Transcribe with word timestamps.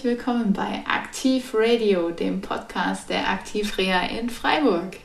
Herzlich 0.00 0.18
willkommen 0.18 0.54
bei 0.54 0.82
Aktiv 0.86 1.52
Radio, 1.54 2.10
dem 2.10 2.40
Podcast 2.40 3.10
der 3.10 3.28
Aktivreha 3.28 4.06
in 4.06 4.30
Freiburg. 4.30 4.96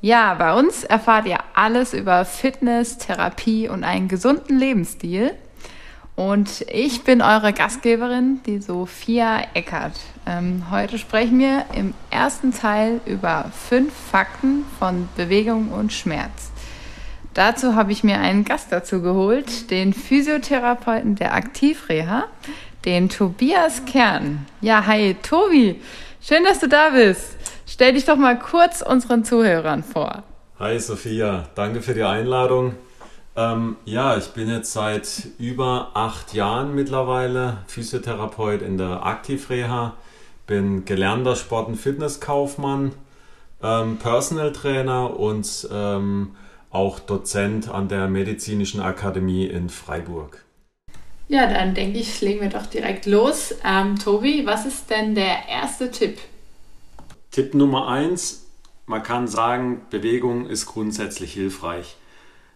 Ja, 0.00 0.32
bei 0.32 0.54
uns 0.54 0.82
erfahrt 0.82 1.26
ihr 1.26 1.40
alles 1.52 1.92
über 1.92 2.24
Fitness, 2.24 2.96
Therapie 2.96 3.68
und 3.68 3.84
einen 3.84 4.08
gesunden 4.08 4.58
Lebensstil. 4.58 5.32
Und 6.16 6.64
ich 6.72 7.04
bin 7.04 7.20
eure 7.20 7.52
Gastgeberin, 7.52 8.40
die 8.46 8.62
Sophia 8.62 9.42
Eckert. 9.52 10.00
Ähm, 10.24 10.70
heute 10.70 10.96
sprechen 10.96 11.38
wir 11.38 11.66
im 11.74 11.92
ersten 12.08 12.54
Teil 12.54 13.02
über 13.04 13.52
fünf 13.52 13.92
Fakten 13.92 14.64
von 14.78 15.06
Bewegung 15.18 15.68
und 15.68 15.92
Schmerz. 15.92 16.50
Dazu 17.34 17.74
habe 17.74 17.92
ich 17.92 18.04
mir 18.04 18.20
einen 18.20 18.46
Gast 18.46 18.72
dazu 18.72 19.02
geholt, 19.02 19.70
den 19.70 19.92
Physiotherapeuten 19.92 21.16
der 21.16 21.34
Aktivreha, 21.34 22.24
den 22.84 23.08
Tobias 23.08 23.84
Kern. 23.86 24.46
Ja, 24.60 24.86
hi 24.86 25.16
Tobi, 25.22 25.80
schön, 26.20 26.44
dass 26.44 26.60
du 26.60 26.68
da 26.68 26.90
bist. 26.90 27.36
Stell 27.66 27.94
dich 27.94 28.04
doch 28.04 28.16
mal 28.16 28.38
kurz 28.38 28.82
unseren 28.82 29.24
Zuhörern 29.24 29.82
vor. 29.82 30.22
Hi 30.58 30.78
Sophia, 30.78 31.48
danke 31.54 31.80
für 31.80 31.94
die 31.94 32.02
Einladung. 32.02 32.74
Ähm, 33.36 33.76
ja, 33.84 34.16
ich 34.16 34.28
bin 34.28 34.48
jetzt 34.48 34.72
seit 34.72 35.28
über 35.38 35.90
acht 35.94 36.34
Jahren 36.34 36.74
mittlerweile 36.74 37.58
Physiotherapeut 37.66 38.62
in 38.62 38.78
der 38.78 39.04
Aktivreha, 39.04 39.94
bin 40.46 40.84
gelernter 40.84 41.34
Sport- 41.34 41.68
und 41.68 41.76
Fitnesskaufmann, 41.76 42.92
ähm, 43.62 43.96
Personal 43.96 44.52
Trainer 44.52 45.18
und 45.18 45.68
ähm, 45.72 46.36
auch 46.70 47.00
Dozent 47.00 47.68
an 47.68 47.88
der 47.88 48.08
Medizinischen 48.08 48.80
Akademie 48.80 49.46
in 49.46 49.68
Freiburg. 49.68 50.43
Ja, 51.28 51.46
dann 51.46 51.74
denke 51.74 51.98
ich, 51.98 52.20
legen 52.20 52.40
wir 52.42 52.50
doch 52.50 52.66
direkt 52.66 53.06
los. 53.06 53.54
Ähm, 53.64 53.98
Tobi, 53.98 54.44
was 54.44 54.66
ist 54.66 54.90
denn 54.90 55.14
der 55.14 55.48
erste 55.48 55.90
Tipp? 55.90 56.18
Tipp 57.30 57.54
Nummer 57.54 57.88
eins, 57.88 58.46
man 58.86 59.02
kann 59.02 59.26
sagen, 59.26 59.82
Bewegung 59.90 60.46
ist 60.46 60.66
grundsätzlich 60.66 61.32
hilfreich. 61.32 61.96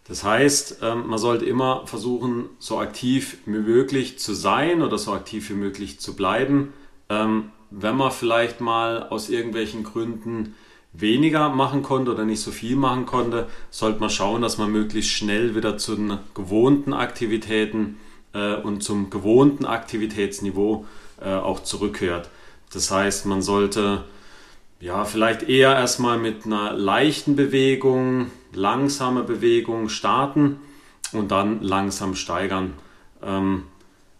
Das 0.06 0.24
heißt, 0.24 0.78
ähm, 0.82 1.06
man 1.06 1.18
sollte 1.18 1.44
immer 1.44 1.86
versuchen, 1.86 2.48
so 2.58 2.78
aktiv 2.78 3.38
wie 3.46 3.58
möglich 3.58 4.18
zu 4.18 4.34
sein 4.34 4.82
oder 4.82 4.98
so 4.98 5.12
aktiv 5.12 5.48
wie 5.50 5.54
möglich 5.54 6.00
zu 6.00 6.14
bleiben. 6.14 6.72
Ähm, 7.08 7.50
wenn 7.70 7.96
man 7.96 8.10
vielleicht 8.10 8.60
mal 8.60 9.08
aus 9.08 9.28
irgendwelchen 9.28 9.82
Gründen 9.82 10.54
weniger 10.92 11.50
machen 11.50 11.82
konnte 11.82 12.10
oder 12.10 12.24
nicht 12.24 12.40
so 12.40 12.50
viel 12.50 12.76
machen 12.76 13.04
konnte, 13.04 13.48
sollte 13.70 14.00
man 14.00 14.08
schauen, 14.08 14.40
dass 14.40 14.56
man 14.56 14.72
möglichst 14.72 15.10
schnell 15.10 15.54
wieder 15.54 15.76
zu 15.76 15.94
den 15.94 16.18
gewohnten 16.34 16.94
Aktivitäten 16.94 17.98
äh, 18.32 18.54
und 18.54 18.82
zum 18.82 19.10
gewohnten 19.10 19.64
Aktivitätsniveau 19.64 20.86
äh, 21.20 21.34
auch 21.34 21.62
zurückkehrt. 21.62 22.28
Das 22.72 22.90
heißt, 22.90 23.26
man 23.26 23.42
sollte 23.42 24.04
ja 24.80 25.04
vielleicht 25.04 25.42
eher 25.42 25.74
erstmal 25.74 26.18
mit 26.18 26.46
einer 26.46 26.72
leichten 26.72 27.36
Bewegung, 27.36 28.30
langsame 28.52 29.22
Bewegung 29.22 29.88
starten 29.88 30.60
und 31.12 31.30
dann 31.30 31.62
langsam 31.62 32.14
steigern. 32.14 32.74
Ähm, 33.22 33.64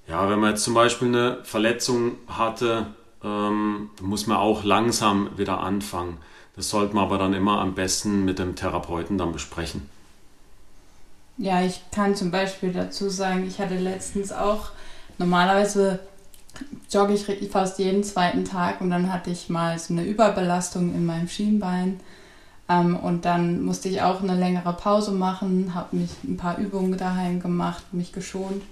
ja, 0.09 0.29
wenn 0.31 0.41
man 0.41 0.51
jetzt 0.51 0.65
zum 0.65 0.75
Beispiel 0.75 1.09
eine 1.09 1.39
Verletzung 1.45 2.13
hatte, 2.27 2.87
ähm, 3.23 3.91
muss 4.01 4.27
man 4.27 4.39
auch 4.39 4.65
langsam 4.65 5.31
wieder 5.37 5.61
anfangen. 5.61 6.19
Das 6.57 6.71
sollte 6.71 6.95
man 6.95 7.05
aber 7.05 7.19
dann 7.19 7.35
immer 7.35 7.61
am 7.61 7.75
besten 7.75 8.25
mit 8.25 8.39
dem 8.39 8.57
Therapeuten 8.57 9.19
dann 9.19 9.33
besprechen. 9.33 9.89
Ja, 11.39 11.63
ich 11.63 11.81
kann 11.93 12.17
zum 12.17 12.33
Beispiel 12.33 12.73
dazu 12.73 13.09
sagen, 13.09 13.47
ich 13.47 13.61
hatte 13.61 13.77
letztens 13.77 14.33
auch, 14.33 14.71
normalerweise 15.19 16.01
jogge 16.91 17.15
ich 17.15 17.51
fast 17.51 17.79
jeden 17.79 18.03
zweiten 18.03 18.45
Tag 18.45 18.81
und 18.81 18.91
dann 18.91 19.13
hatte 19.13 19.31
ich 19.31 19.49
mal 19.49 19.79
so 19.79 19.95
eine 19.95 20.03
Überbelastung 20.03 20.93
in 20.93 21.07
meinem 21.07 21.29
Schienbein. 21.29 22.01
Ähm, 22.69 22.97
und 22.97 23.25
dann 23.25 23.63
musste 23.63 23.89
ich 23.89 24.03
auch 24.03 24.21
eine 24.21 24.35
längere 24.35 24.73
Pause 24.73 25.13
machen, 25.13 25.75
habe 25.77 25.97
mich 25.97 26.11
ein 26.25 26.37
paar 26.37 26.59
Übungen 26.59 26.99
daheim 26.99 27.41
gemacht, 27.41 27.85
mich 27.93 28.13
geschont 28.13 28.63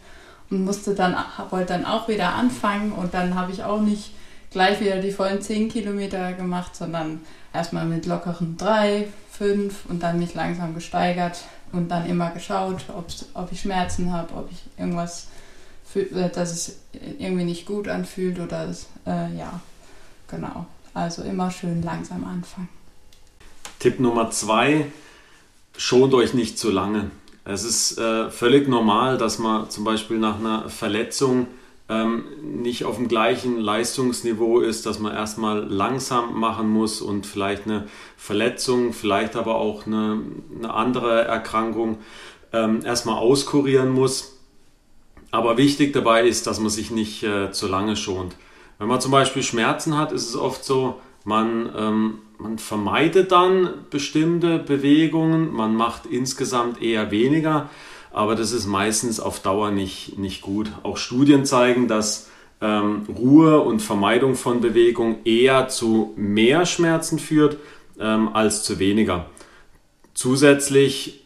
und 0.51 0.65
musste 0.65 0.97
dann, 0.97 1.15
wollte 1.51 1.73
dann 1.73 1.85
auch 1.85 2.09
wieder 2.09 2.35
anfangen 2.35 2.91
und 2.91 3.15
dann 3.15 3.37
habe 3.37 3.53
ich 3.53 3.63
auch 3.63 3.81
nicht 3.81 4.11
gleich 4.51 4.81
wieder 4.81 5.01
die 5.01 5.13
vollen 5.13 5.41
10 5.41 5.69
Kilometer 5.69 6.33
gemacht, 6.33 6.75
sondern 6.75 7.21
erstmal 7.55 7.85
mit 7.85 8.07
lockeren 8.07 8.57
3, 8.57 9.07
5 9.31 9.87
und 9.89 10.03
dann 10.03 10.19
mich 10.19 10.35
langsam 10.35 10.75
gesteigert 10.75 11.45
und 11.77 11.89
dann 11.89 12.07
immer 12.07 12.31
geschaut, 12.31 12.85
ob 13.35 13.53
ich 13.53 13.61
Schmerzen 13.61 14.13
habe, 14.13 14.35
ob 14.35 14.51
ich 14.51 14.59
irgendwas, 14.79 15.29
äh, 15.95 16.29
dass 16.31 16.53
es 16.53 16.79
irgendwie 17.19 17.45
nicht 17.45 17.67
gut 17.67 17.89
anfühlt 17.89 18.41
oder 18.41 18.69
äh, 19.07 19.37
ja, 19.37 19.61
genau. 20.29 20.67
Also 20.95 21.23
immer 21.23 21.51
schön 21.51 21.83
langsam 21.83 22.25
anfangen. 22.25 22.69
Tipp 23.79 24.01
Nummer 24.01 24.31
zwei, 24.31 24.87
schont 25.77 26.15
euch 26.15 26.33
nicht 26.33 26.59
zu 26.59 26.71
lange. 26.71 27.11
Es 27.45 27.63
ist 27.63 27.99
äh, 27.99 28.31
völlig 28.31 28.67
normal, 28.67 29.19
dass 29.19 29.39
man 29.39 29.71
zum 29.71 29.85
Beispiel 29.85 30.19
nach 30.19 30.39
einer 30.41 30.69
Verletzung 30.69 31.47
ähm, 31.89 32.25
nicht 32.43 32.85
auf 32.85 32.97
dem 32.97 33.07
gleichen 33.07 33.61
Leistungsniveau 33.61 34.61
ist, 34.61 34.87
dass 34.87 34.99
man 34.99 35.15
erstmal 35.15 35.65
langsam 35.65 36.39
machen 36.39 36.69
muss 36.69 37.01
und 37.01 37.27
vielleicht 37.27 37.67
eine 37.67 37.87
Verletzung, 38.17 38.93
vielleicht 38.93 39.37
aber 39.37 39.57
auch 39.57 39.87
eine, 39.87 40.21
eine 40.59 40.75
andere 40.75 41.25
Erkrankung 41.25 41.99
ähm, 42.53 42.81
erstmal 42.85 43.19
auskurieren 43.19 43.91
muss. 43.91 44.39
Aber 45.31 45.57
wichtig 45.59 45.93
dabei 45.93 46.27
ist, 46.27 46.47
dass 46.47 46.59
man 46.61 46.71
sich 46.71 46.91
nicht 46.91 47.23
äh, 47.23 47.53
zu 47.53 47.69
lange 47.69 47.97
schont. 47.97 48.37
Wenn 48.79 48.89
man 48.89 49.01
zum 49.01 49.13
Beispiel 49.13 49.43
Schmerzen 49.43 49.97
hat, 49.97 50.13
ist 50.13 50.29
es 50.29 50.37
oft 50.37 50.65
so, 50.65 51.01
man, 51.25 51.71
ähm, 51.77 52.19
man 52.39 52.59
vermeidet 52.59 53.33
dann 53.33 53.69
bestimmte 53.91 54.59
Bewegungen, 54.59 55.53
man 55.53 55.75
macht 55.75 56.07
insgesamt 56.07 56.83
eher 56.83 57.11
weniger 57.11 57.69
aber 58.17 58.35
das 58.35 58.53
ist 58.53 58.67
meistens 58.67 59.21
auf 59.21 59.41
Dauer 59.41 59.71
nicht, 59.71 60.19
nicht 60.19 60.41
gut. 60.41 60.73
Auch 60.83 60.97
Studien 60.97 61.45
zeigen, 61.45 61.87
dass 61.87 62.31
ähm, 62.63 63.03
Ruhe 63.15 63.61
und 63.61 63.81
Vermeidung 63.81 64.37
von 64.37 64.63
Bewegung 64.63 65.19
eher 65.27 65.69
zu 65.69 66.15
mehr 66.17 66.65
Schmerzen 66.65 67.19
führt 67.19 67.59
ähm, 68.01 68.31
als 68.33 68.63
zu 68.63 68.79
weniger. 68.79 69.27
Zusätzlich 70.15 71.25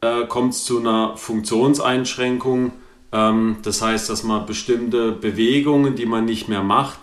äh, 0.00 0.24
kommt 0.24 0.54
es 0.54 0.64
zu 0.64 0.78
einer 0.78 1.18
Funktionseinschränkung. 1.18 2.72
Ähm, 3.12 3.56
das 3.62 3.82
heißt, 3.82 4.08
dass 4.08 4.22
man 4.22 4.46
bestimmte 4.46 5.12
Bewegungen, 5.12 5.96
die 5.96 6.06
man 6.06 6.24
nicht 6.24 6.48
mehr 6.48 6.62
macht, 6.62 7.00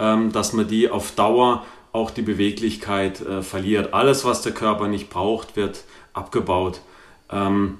ähm, 0.00 0.32
dass 0.32 0.54
man 0.54 0.66
die 0.66 0.90
auf 0.90 1.12
Dauer 1.12 1.64
auch 1.92 2.10
die 2.10 2.22
Beweglichkeit 2.22 3.20
äh, 3.20 3.42
verliert. 3.42 3.94
Alles, 3.94 4.24
was 4.24 4.42
der 4.42 4.52
Körper 4.52 4.88
nicht 4.88 5.08
braucht, 5.08 5.54
wird 5.54 5.84
abgebaut. 6.14 6.80
Ähm, 7.30 7.78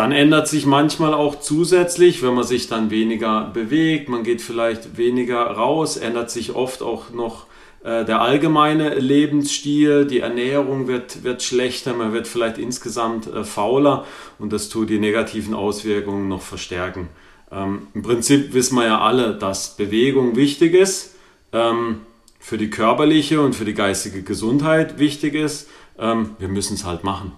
dann 0.00 0.12
ändert 0.12 0.48
sich 0.48 0.64
manchmal 0.64 1.12
auch 1.12 1.40
zusätzlich, 1.40 2.22
wenn 2.22 2.32
man 2.32 2.44
sich 2.44 2.68
dann 2.68 2.90
weniger 2.90 3.50
bewegt, 3.52 4.08
man 4.08 4.22
geht 4.22 4.40
vielleicht 4.40 4.96
weniger 4.96 5.42
raus, 5.42 5.98
ändert 5.98 6.30
sich 6.30 6.54
oft 6.54 6.80
auch 6.80 7.10
noch 7.10 7.44
äh, 7.84 8.06
der 8.06 8.22
allgemeine 8.22 8.94
Lebensstil, 8.94 10.06
die 10.06 10.20
Ernährung 10.20 10.88
wird, 10.88 11.22
wird 11.22 11.42
schlechter, 11.42 11.92
man 11.92 12.14
wird 12.14 12.26
vielleicht 12.26 12.56
insgesamt 12.56 13.26
äh, 13.26 13.44
fauler 13.44 14.06
und 14.38 14.54
das 14.54 14.70
tut 14.70 14.88
die 14.88 14.98
negativen 14.98 15.52
Auswirkungen 15.52 16.28
noch 16.28 16.40
verstärken. 16.40 17.10
Ähm, 17.52 17.88
Im 17.92 18.00
Prinzip 18.00 18.54
wissen 18.54 18.76
wir 18.76 18.86
ja 18.86 19.02
alle, 19.02 19.34
dass 19.34 19.76
Bewegung 19.76 20.34
wichtig 20.34 20.72
ist, 20.72 21.14
ähm, 21.52 22.00
für 22.38 22.56
die 22.56 22.70
körperliche 22.70 23.42
und 23.42 23.54
für 23.54 23.66
die 23.66 23.74
geistige 23.74 24.22
Gesundheit 24.22 24.98
wichtig 24.98 25.34
ist. 25.34 25.68
Ähm, 25.98 26.36
wir 26.38 26.48
müssen 26.48 26.72
es 26.72 26.86
halt 26.86 27.04
machen. 27.04 27.32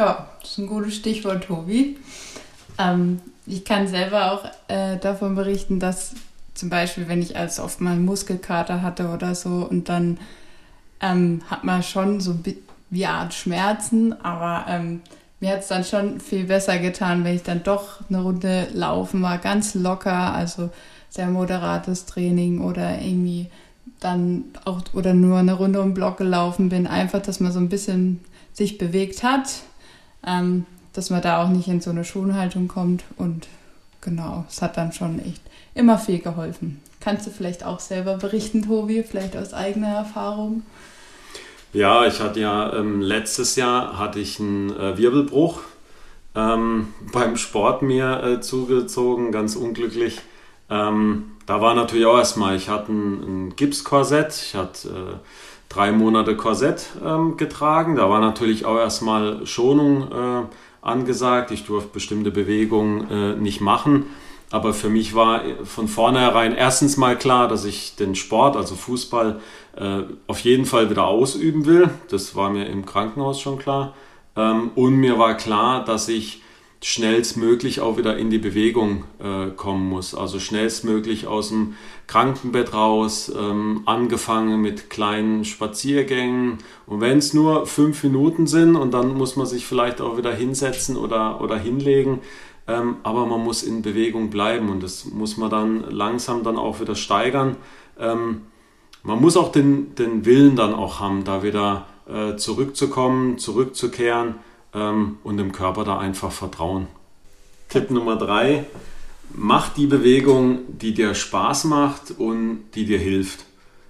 Ja, 0.00 0.28
das 0.40 0.52
ist 0.52 0.58
ein 0.58 0.66
gutes 0.66 0.94
Stichwort, 0.94 1.44
Tobi. 1.44 1.98
Ähm, 2.78 3.20
ich 3.44 3.66
kann 3.66 3.86
selber 3.86 4.32
auch 4.32 4.46
äh, 4.68 4.96
davon 4.96 5.34
berichten, 5.34 5.78
dass 5.78 6.14
zum 6.54 6.70
Beispiel, 6.70 7.06
wenn 7.06 7.20
ich 7.20 7.36
als 7.36 7.60
oft 7.60 7.82
mal 7.82 7.92
einen 7.92 8.06
Muskelkater 8.06 8.80
hatte 8.80 9.10
oder 9.10 9.34
so 9.34 9.68
und 9.68 9.90
dann 9.90 10.16
ähm, 11.02 11.42
hat 11.50 11.64
man 11.64 11.82
schon 11.82 12.18
so 12.18 12.38
wie 12.42 13.04
eine 13.04 13.14
Art 13.14 13.34
Schmerzen, 13.34 14.18
aber 14.24 14.64
ähm, 14.70 15.02
mir 15.38 15.50
hat 15.50 15.60
es 15.60 15.68
dann 15.68 15.84
schon 15.84 16.18
viel 16.18 16.44
besser 16.44 16.78
getan, 16.78 17.22
wenn 17.22 17.36
ich 17.36 17.42
dann 17.42 17.62
doch 17.62 18.00
eine 18.08 18.22
Runde 18.22 18.68
laufen 18.72 19.20
war, 19.20 19.36
ganz 19.36 19.74
locker, 19.74 20.32
also 20.32 20.70
sehr 21.10 21.26
moderates 21.26 22.06
Training 22.06 22.62
oder 22.62 22.98
irgendwie 23.02 23.50
dann 24.00 24.44
auch 24.64 24.80
oder 24.94 25.12
nur 25.12 25.40
eine 25.40 25.52
Runde 25.52 25.82
um 25.82 25.88
den 25.88 25.94
Block 25.94 26.16
gelaufen 26.16 26.70
bin, 26.70 26.86
einfach, 26.86 27.20
dass 27.20 27.38
man 27.38 27.52
so 27.52 27.58
ein 27.58 27.68
bisschen 27.68 28.24
sich 28.54 28.78
bewegt 28.78 29.22
hat 29.22 29.64
ähm, 30.26 30.66
dass 30.92 31.10
man 31.10 31.22
da 31.22 31.42
auch 31.42 31.48
nicht 31.48 31.68
in 31.68 31.80
so 31.80 31.90
eine 31.90 32.04
Schonhaltung 32.04 32.68
kommt. 32.68 33.04
Und 33.16 33.48
genau, 34.00 34.44
es 34.48 34.62
hat 34.62 34.76
dann 34.76 34.92
schon 34.92 35.18
echt 35.20 35.42
immer 35.74 35.98
viel 35.98 36.18
geholfen. 36.18 36.80
Kannst 37.00 37.26
du 37.26 37.30
vielleicht 37.30 37.64
auch 37.64 37.80
selber 37.80 38.16
berichten, 38.16 38.62
Tobi, 38.62 39.02
vielleicht 39.02 39.36
aus 39.36 39.54
eigener 39.54 39.88
Erfahrung? 39.88 40.62
Ja, 41.72 42.06
ich 42.06 42.20
hatte 42.20 42.40
ja 42.40 42.72
ähm, 42.74 43.00
letztes 43.00 43.56
Jahr 43.56 43.96
hatte 43.96 44.18
ich 44.18 44.40
einen 44.40 44.70
äh, 44.76 44.98
Wirbelbruch 44.98 45.60
ähm, 46.34 46.88
beim 47.12 47.36
Sport 47.36 47.82
mir 47.82 48.22
äh, 48.22 48.40
zugezogen, 48.40 49.32
ganz 49.32 49.56
unglücklich. 49.56 50.20
Ähm, 50.68 51.32
da 51.46 51.60
war 51.60 51.74
natürlich 51.74 52.06
auch 52.06 52.18
erstmal, 52.18 52.56
ich 52.56 52.68
hatte 52.68 52.92
ein, 52.92 53.22
ein 53.48 53.56
Gipskorsett, 53.56 54.34
ich 54.34 54.54
hatte 54.54 54.88
äh, 54.88 55.18
drei 55.70 55.92
Monate 55.92 56.36
Korsett 56.36 56.88
ähm, 57.02 57.38
getragen. 57.38 57.96
Da 57.96 58.10
war 58.10 58.20
natürlich 58.20 58.66
auch 58.66 58.76
erstmal 58.76 59.46
Schonung 59.46 60.12
äh, 60.12 60.42
angesagt. 60.82 61.52
Ich 61.52 61.64
durfte 61.64 61.90
bestimmte 61.94 62.30
Bewegungen 62.30 63.10
äh, 63.10 63.36
nicht 63.36 63.62
machen. 63.62 64.06
Aber 64.50 64.74
für 64.74 64.88
mich 64.88 65.14
war 65.14 65.42
von 65.64 65.86
vornherein 65.86 66.54
erstens 66.54 66.96
mal 66.96 67.16
klar, 67.16 67.46
dass 67.46 67.64
ich 67.64 67.94
den 67.94 68.16
Sport, 68.16 68.56
also 68.56 68.74
Fußball, 68.74 69.40
äh, 69.76 70.02
auf 70.26 70.40
jeden 70.40 70.66
Fall 70.66 70.90
wieder 70.90 71.06
ausüben 71.06 71.66
will. 71.66 71.88
Das 72.10 72.34
war 72.34 72.50
mir 72.50 72.66
im 72.66 72.84
Krankenhaus 72.84 73.40
schon 73.40 73.58
klar. 73.58 73.94
Ähm, 74.36 74.72
und 74.74 74.96
mir 74.96 75.20
war 75.20 75.36
klar, 75.36 75.84
dass 75.84 76.08
ich 76.08 76.42
schnellstmöglich 76.82 77.80
auch 77.80 77.98
wieder 77.98 78.16
in 78.16 78.30
die 78.30 78.38
Bewegung 78.38 79.04
äh, 79.18 79.50
kommen 79.50 79.88
muss. 79.88 80.14
Also 80.14 80.40
schnellstmöglich 80.40 81.26
aus 81.26 81.50
dem 81.50 81.74
Krankenbett 82.06 82.72
raus, 82.72 83.30
ähm, 83.38 83.82
angefangen 83.84 84.62
mit 84.62 84.88
kleinen 84.88 85.44
Spaziergängen. 85.44 86.58
Und 86.86 87.00
wenn 87.02 87.18
es 87.18 87.34
nur 87.34 87.66
fünf 87.66 88.02
Minuten 88.02 88.46
sind 88.46 88.76
und 88.76 88.92
dann 88.92 89.14
muss 89.16 89.36
man 89.36 89.46
sich 89.46 89.66
vielleicht 89.66 90.00
auch 90.00 90.16
wieder 90.16 90.34
hinsetzen 90.34 90.96
oder, 90.96 91.42
oder 91.42 91.58
hinlegen, 91.58 92.20
ähm, 92.66 92.96
aber 93.02 93.26
man 93.26 93.44
muss 93.44 93.62
in 93.62 93.82
Bewegung 93.82 94.30
bleiben 94.30 94.70
und 94.70 94.82
das 94.82 95.04
muss 95.04 95.36
man 95.36 95.50
dann 95.50 95.84
langsam 95.90 96.42
dann 96.44 96.56
auch 96.56 96.80
wieder 96.80 96.94
steigern. 96.94 97.56
Ähm, 97.98 98.42
man 99.02 99.20
muss 99.20 99.36
auch 99.36 99.52
den, 99.52 99.94
den 99.96 100.24
Willen 100.24 100.56
dann 100.56 100.74
auch 100.74 100.98
haben, 100.98 101.24
da 101.24 101.42
wieder 101.42 101.86
äh, 102.08 102.36
zurückzukommen, 102.36 103.36
zurückzukehren 103.36 104.36
ähm, 104.74 105.18
und 105.24 105.36
dem 105.36 105.52
Körper 105.52 105.84
da 105.84 105.98
einfach 105.98 106.32
vertrauen. 106.32 106.86
Tipp 107.68 107.90
Nummer 107.90 108.16
drei, 108.16 108.64
mach 109.34 109.68
die 109.70 109.86
Bewegung, 109.86 110.60
die 110.68 110.92
dir 110.92 111.14
Spaß 111.14 111.64
macht 111.64 112.12
und 112.18 112.64
die 112.74 112.84
dir 112.84 112.98
hilft. 112.98 113.44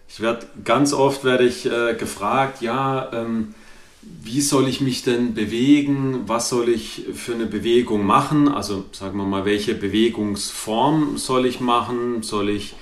Ich 0.08 0.20
werde 0.20 0.46
ganz 0.64 0.92
oft 0.92 1.24
werde 1.24 1.44
ich 1.44 1.66
äh, 1.66 1.94
gefragt, 1.94 2.62
ja, 2.62 3.10
ähm, 3.12 3.54
wie 4.02 4.40
soll 4.40 4.66
ich 4.68 4.80
mich 4.80 5.02
denn 5.02 5.34
bewegen? 5.34 6.22
Was 6.26 6.48
soll 6.48 6.68
ich 6.68 7.06
für 7.14 7.34
eine 7.34 7.46
Bewegung 7.46 8.04
machen? 8.04 8.48
Also 8.48 8.84
sagen 8.92 9.18
wir 9.18 9.24
mal, 9.24 9.44
welche 9.44 9.74
Bewegungsform 9.74 11.18
soll 11.18 11.46
ich 11.46 11.60
machen? 11.60 12.22
Soll 12.22 12.48
ich 12.48 12.74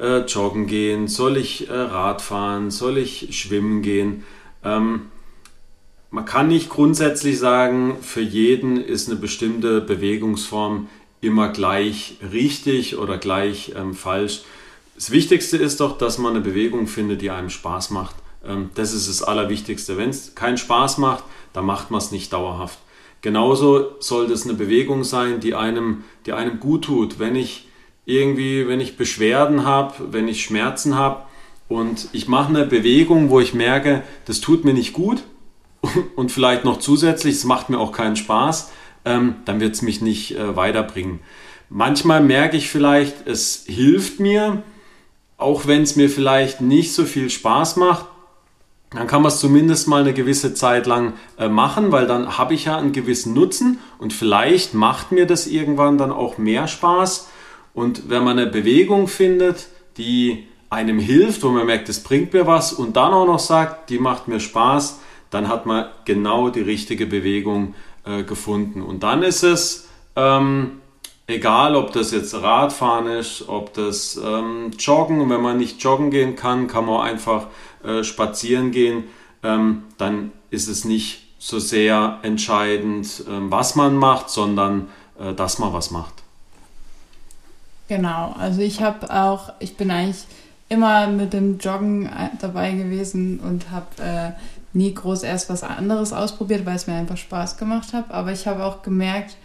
äh, 0.00 0.20
joggen 0.26 0.66
gehen? 0.66 1.06
Soll 1.08 1.36
ich 1.36 1.68
äh, 1.68 1.72
Radfahren? 1.72 2.70
Soll 2.70 2.98
ich 2.98 3.28
schwimmen 3.38 3.82
gehen? 3.82 4.24
Ähm, 4.64 5.06
man 6.14 6.24
kann 6.24 6.46
nicht 6.46 6.70
grundsätzlich 6.70 7.40
sagen, 7.40 7.96
für 8.00 8.20
jeden 8.20 8.76
ist 8.76 9.08
eine 9.08 9.18
bestimmte 9.18 9.80
Bewegungsform 9.80 10.86
immer 11.20 11.48
gleich 11.48 12.18
richtig 12.32 12.96
oder 12.96 13.18
gleich 13.18 13.72
ähm, 13.76 13.94
falsch. 13.94 14.42
Das 14.94 15.10
Wichtigste 15.10 15.56
ist 15.56 15.80
doch, 15.80 15.98
dass 15.98 16.18
man 16.18 16.36
eine 16.36 16.40
Bewegung 16.40 16.86
findet, 16.86 17.20
die 17.20 17.30
einem 17.30 17.50
Spaß 17.50 17.90
macht. 17.90 18.14
Ähm, 18.46 18.70
das 18.76 18.92
ist 18.92 19.08
das 19.08 19.24
Allerwichtigste. 19.24 19.96
Wenn 19.96 20.10
es 20.10 20.36
keinen 20.36 20.56
Spaß 20.56 20.98
macht, 20.98 21.24
dann 21.52 21.66
macht 21.66 21.90
man 21.90 21.98
es 21.98 22.12
nicht 22.12 22.32
dauerhaft. 22.32 22.78
Genauso 23.20 23.96
sollte 23.98 24.34
es 24.34 24.44
eine 24.44 24.54
Bewegung 24.54 25.02
sein, 25.02 25.40
die 25.40 25.56
einem, 25.56 26.04
die 26.26 26.32
einem 26.32 26.60
gut 26.60 26.84
tut. 26.84 27.18
Wenn 27.18 27.34
ich 27.34 27.66
irgendwie, 28.04 28.68
wenn 28.68 28.80
ich 28.80 28.96
Beschwerden 28.96 29.64
habe, 29.64 30.12
wenn 30.12 30.28
ich 30.28 30.44
Schmerzen 30.44 30.94
habe 30.94 31.24
und 31.66 32.08
ich 32.12 32.28
mache 32.28 32.50
eine 32.50 32.66
Bewegung, 32.66 33.30
wo 33.30 33.40
ich 33.40 33.52
merke, 33.52 34.04
das 34.26 34.40
tut 34.40 34.64
mir 34.64 34.74
nicht 34.74 34.92
gut, 34.92 35.24
und 36.16 36.32
vielleicht 36.32 36.64
noch 36.64 36.78
zusätzlich, 36.78 37.36
es 37.36 37.44
macht 37.44 37.70
mir 37.70 37.78
auch 37.78 37.92
keinen 37.92 38.16
Spaß, 38.16 38.70
ähm, 39.04 39.36
dann 39.44 39.60
wird 39.60 39.74
es 39.74 39.82
mich 39.82 40.00
nicht 40.00 40.36
äh, 40.36 40.56
weiterbringen. 40.56 41.20
Manchmal 41.68 42.22
merke 42.22 42.56
ich 42.56 42.70
vielleicht, 42.70 43.26
es 43.26 43.64
hilft 43.66 44.20
mir, 44.20 44.62
auch 45.36 45.66
wenn 45.66 45.82
es 45.82 45.96
mir 45.96 46.08
vielleicht 46.08 46.60
nicht 46.60 46.92
so 46.92 47.04
viel 47.04 47.30
Spaß 47.30 47.76
macht, 47.76 48.06
dann 48.90 49.08
kann 49.08 49.22
man 49.22 49.32
es 49.32 49.40
zumindest 49.40 49.88
mal 49.88 50.02
eine 50.02 50.14
gewisse 50.14 50.54
Zeit 50.54 50.86
lang 50.86 51.14
äh, 51.38 51.48
machen, 51.48 51.90
weil 51.90 52.06
dann 52.06 52.38
habe 52.38 52.54
ich 52.54 52.66
ja 52.66 52.76
einen 52.76 52.92
gewissen 52.92 53.34
Nutzen 53.34 53.80
und 53.98 54.12
vielleicht 54.12 54.74
macht 54.74 55.10
mir 55.10 55.26
das 55.26 55.46
irgendwann 55.46 55.98
dann 55.98 56.12
auch 56.12 56.38
mehr 56.38 56.68
Spaß. 56.68 57.28
Und 57.72 58.08
wenn 58.08 58.22
man 58.22 58.38
eine 58.38 58.50
Bewegung 58.50 59.08
findet, 59.08 59.66
die 59.96 60.46
einem 60.70 60.98
hilft, 60.98 61.42
wo 61.42 61.48
man 61.48 61.66
merkt, 61.66 61.88
es 61.88 62.02
bringt 62.02 62.32
mir 62.32 62.46
was 62.46 62.72
und 62.72 62.96
dann 62.96 63.12
auch 63.12 63.26
noch 63.26 63.40
sagt, 63.40 63.90
die 63.90 63.98
macht 63.98 64.28
mir 64.28 64.38
Spaß, 64.38 65.00
dann 65.34 65.48
hat 65.48 65.66
man 65.66 65.86
genau 66.04 66.48
die 66.48 66.60
richtige 66.60 67.06
Bewegung 67.06 67.74
äh, 68.04 68.22
gefunden. 68.22 68.82
Und 68.82 69.02
dann 69.02 69.22
ist 69.22 69.42
es 69.42 69.88
ähm, 70.16 70.80
egal, 71.26 71.74
ob 71.74 71.92
das 71.92 72.12
jetzt 72.12 72.34
Radfahren 72.34 73.06
ist, 73.06 73.48
ob 73.48 73.74
das 73.74 74.16
ähm, 74.22 74.70
Joggen, 74.78 75.28
wenn 75.30 75.40
man 75.40 75.58
nicht 75.58 75.82
joggen 75.82 76.10
gehen 76.10 76.36
kann, 76.36 76.68
kann 76.68 76.86
man 76.86 77.02
einfach 77.02 77.48
äh, 77.82 78.04
spazieren 78.04 78.70
gehen, 78.70 79.04
ähm, 79.42 79.84
dann 79.98 80.32
ist 80.50 80.68
es 80.68 80.84
nicht 80.84 81.22
so 81.38 81.58
sehr 81.58 82.20
entscheidend, 82.22 83.24
ähm, 83.28 83.50
was 83.50 83.74
man 83.74 83.96
macht, 83.96 84.30
sondern 84.30 84.88
äh, 85.18 85.34
dass 85.34 85.58
man 85.58 85.72
was 85.72 85.90
macht. 85.90 86.14
Genau, 87.88 88.34
also 88.38 88.62
ich 88.62 88.80
habe 88.80 89.12
auch, 89.14 89.52
ich 89.58 89.76
bin 89.76 89.90
eigentlich 89.90 90.24
immer 90.68 91.06
mit 91.08 91.32
dem 91.32 91.58
Joggen 91.58 92.06
äh, 92.06 92.30
dabei 92.40 92.72
gewesen 92.72 93.40
und 93.40 93.70
habe 93.70 94.02
äh, 94.02 94.32
nie 94.74 94.92
groß 94.92 95.22
erst 95.22 95.48
was 95.48 95.62
anderes 95.62 96.12
ausprobiert, 96.12 96.66
weil 96.66 96.76
es 96.76 96.86
mir 96.86 96.94
einfach 96.94 97.16
Spaß 97.16 97.56
gemacht 97.56 97.92
hat. 97.92 98.10
Aber 98.10 98.32
ich 98.32 98.46
habe 98.46 98.64
auch 98.64 98.82
gemerkt, 98.82 99.36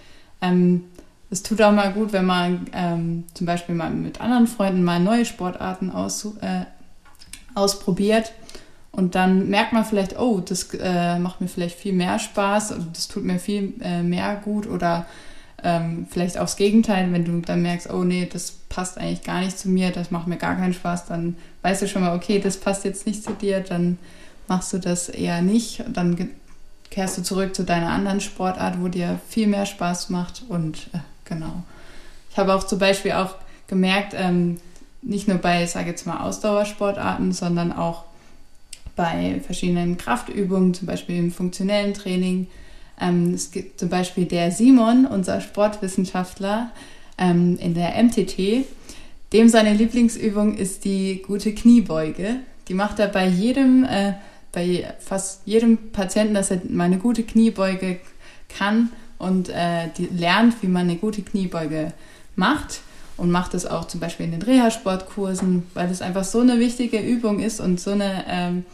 ähm, 0.41 0.85
es 1.31 1.43
tut 1.43 1.61
auch 1.61 1.71
mal 1.71 1.93
gut, 1.93 2.11
wenn 2.11 2.25
man 2.25 2.65
ähm, 2.73 3.25
zum 3.33 3.45
Beispiel 3.45 3.75
mal 3.75 3.91
mit 3.91 4.19
anderen 4.19 4.47
Freunden 4.47 4.83
mal 4.83 4.99
neue 4.99 5.25
Sportarten 5.25 5.91
aus, 5.91 6.25
äh, 6.41 6.65
ausprobiert. 7.53 8.33
Und 8.91 9.13
dann 9.13 9.49
merkt 9.49 9.71
man 9.71 9.85
vielleicht, 9.85 10.19
oh, 10.19 10.39
das 10.39 10.73
äh, 10.73 11.19
macht 11.19 11.41
mir 11.41 11.47
vielleicht 11.47 11.77
viel 11.77 11.93
mehr 11.93 12.17
Spaß, 12.17 12.73
das 12.91 13.07
tut 13.07 13.23
mir 13.23 13.39
viel 13.39 13.75
äh, 13.81 14.01
mehr 14.01 14.35
gut 14.43 14.67
oder 14.67 15.05
ähm, 15.63 16.07
vielleicht 16.09 16.37
auch 16.37 16.44
das 16.44 16.56
Gegenteil, 16.56 17.11
wenn 17.11 17.25
du 17.25 17.39
dann 17.42 17.61
merkst, 17.61 17.92
oh 17.92 18.04
nee, 18.04 18.27
das 18.31 18.51
passt 18.51 18.97
eigentlich 18.97 19.23
gar 19.23 19.42
nicht 19.42 19.57
zu 19.57 19.69
mir, 19.69 19.92
das 19.92 20.09
macht 20.09 20.27
mir 20.27 20.37
gar 20.37 20.56
keinen 20.56 20.73
Spaß, 20.73 21.06
dann 21.06 21.35
weißt 21.61 21.83
du 21.83 21.87
schon 21.87 22.01
mal, 22.01 22.15
okay, 22.15 22.39
das 22.39 22.57
passt 22.57 22.83
jetzt 22.83 23.06
nicht 23.06 23.23
zu 23.23 23.33
dir, 23.33 23.59
dann 23.59 23.99
machst 24.49 24.73
du 24.73 24.79
das 24.79 25.09
eher 25.09 25.41
nicht. 25.41 25.83
Dann 25.87 26.29
kehrst 26.89 27.18
du 27.18 27.23
zurück 27.23 27.56
zu 27.56 27.63
deiner 27.63 27.89
anderen 27.89 28.19
Sportart, 28.19 28.81
wo 28.81 28.87
dir 28.87 29.19
viel 29.29 29.47
mehr 29.47 29.65
Spaß 29.65 30.09
macht. 30.09 30.44
Und 30.49 30.89
äh, 30.94 30.99
genau. 31.25 31.63
Ich 32.31 32.37
habe 32.37 32.53
auch 32.53 32.63
zum 32.65 32.79
Beispiel 32.79 33.13
auch 33.13 33.35
gemerkt, 33.68 34.13
ähm, 34.18 34.57
nicht 35.01 35.27
nur 35.27 35.37
bei, 35.37 35.63
ich 35.63 35.71
sage 35.71 35.89
jetzt 35.89 36.06
mal, 36.06 36.21
Ausdauersportarten, 36.21 37.31
sondern 37.31 37.71
auch 37.71 38.03
bei 38.95 39.39
verschiedenen 39.45 39.97
Kraftübungen, 39.97 40.73
zum 40.73 40.87
Beispiel 40.87 41.18
im 41.18 41.31
funktionellen 41.31 41.94
Training. 41.94 42.47
Ähm, 42.99 43.33
es 43.33 43.51
gibt 43.51 43.79
zum 43.79 43.89
Beispiel 43.89 44.25
der 44.25 44.51
Simon, 44.51 45.06
unser 45.06 45.39
Sportwissenschaftler 45.39 46.71
ähm, 47.18 47.57
in 47.59 47.73
der 47.75 48.01
MTT, 48.03 48.65
dem 49.31 49.47
seine 49.47 49.73
Lieblingsübung 49.73 50.56
ist 50.56 50.85
die 50.85 51.21
gute 51.25 51.53
Kniebeuge. 51.53 52.37
Die 52.68 52.73
macht 52.73 52.99
er 52.99 53.07
bei 53.07 53.27
jedem 53.27 53.85
äh, 53.85 54.13
bei 54.51 54.94
fast 54.99 55.41
jedem 55.45 55.91
Patienten, 55.91 56.33
dass 56.33 56.51
er 56.51 56.61
mal 56.69 56.85
eine 56.85 56.97
gute 56.97 57.23
Kniebeuge 57.23 57.99
kann 58.47 58.89
und 59.18 59.49
äh, 59.49 59.89
die 59.97 60.07
lernt, 60.07 60.61
wie 60.61 60.68
man 60.68 60.83
eine 60.89 60.95
gute 60.95 61.21
Kniebeuge 61.21 61.94
macht 62.35 62.81
und 63.18 63.31
macht 63.31 63.53
das 63.53 63.65
auch 63.65 63.85
zum 63.85 63.99
Beispiel 63.99 64.25
in 64.25 64.31
den 64.31 64.41
Reha-Sportkursen, 64.41 65.63
weil 65.73 65.87
das 65.89 66.01
einfach 66.01 66.23
so 66.23 66.39
eine 66.39 66.59
wichtige 66.59 66.99
Übung 66.99 67.39
ist 67.39 67.59
und 67.59 67.79
so 67.79 67.91
eine 67.91 68.25
ähm, 68.27 68.65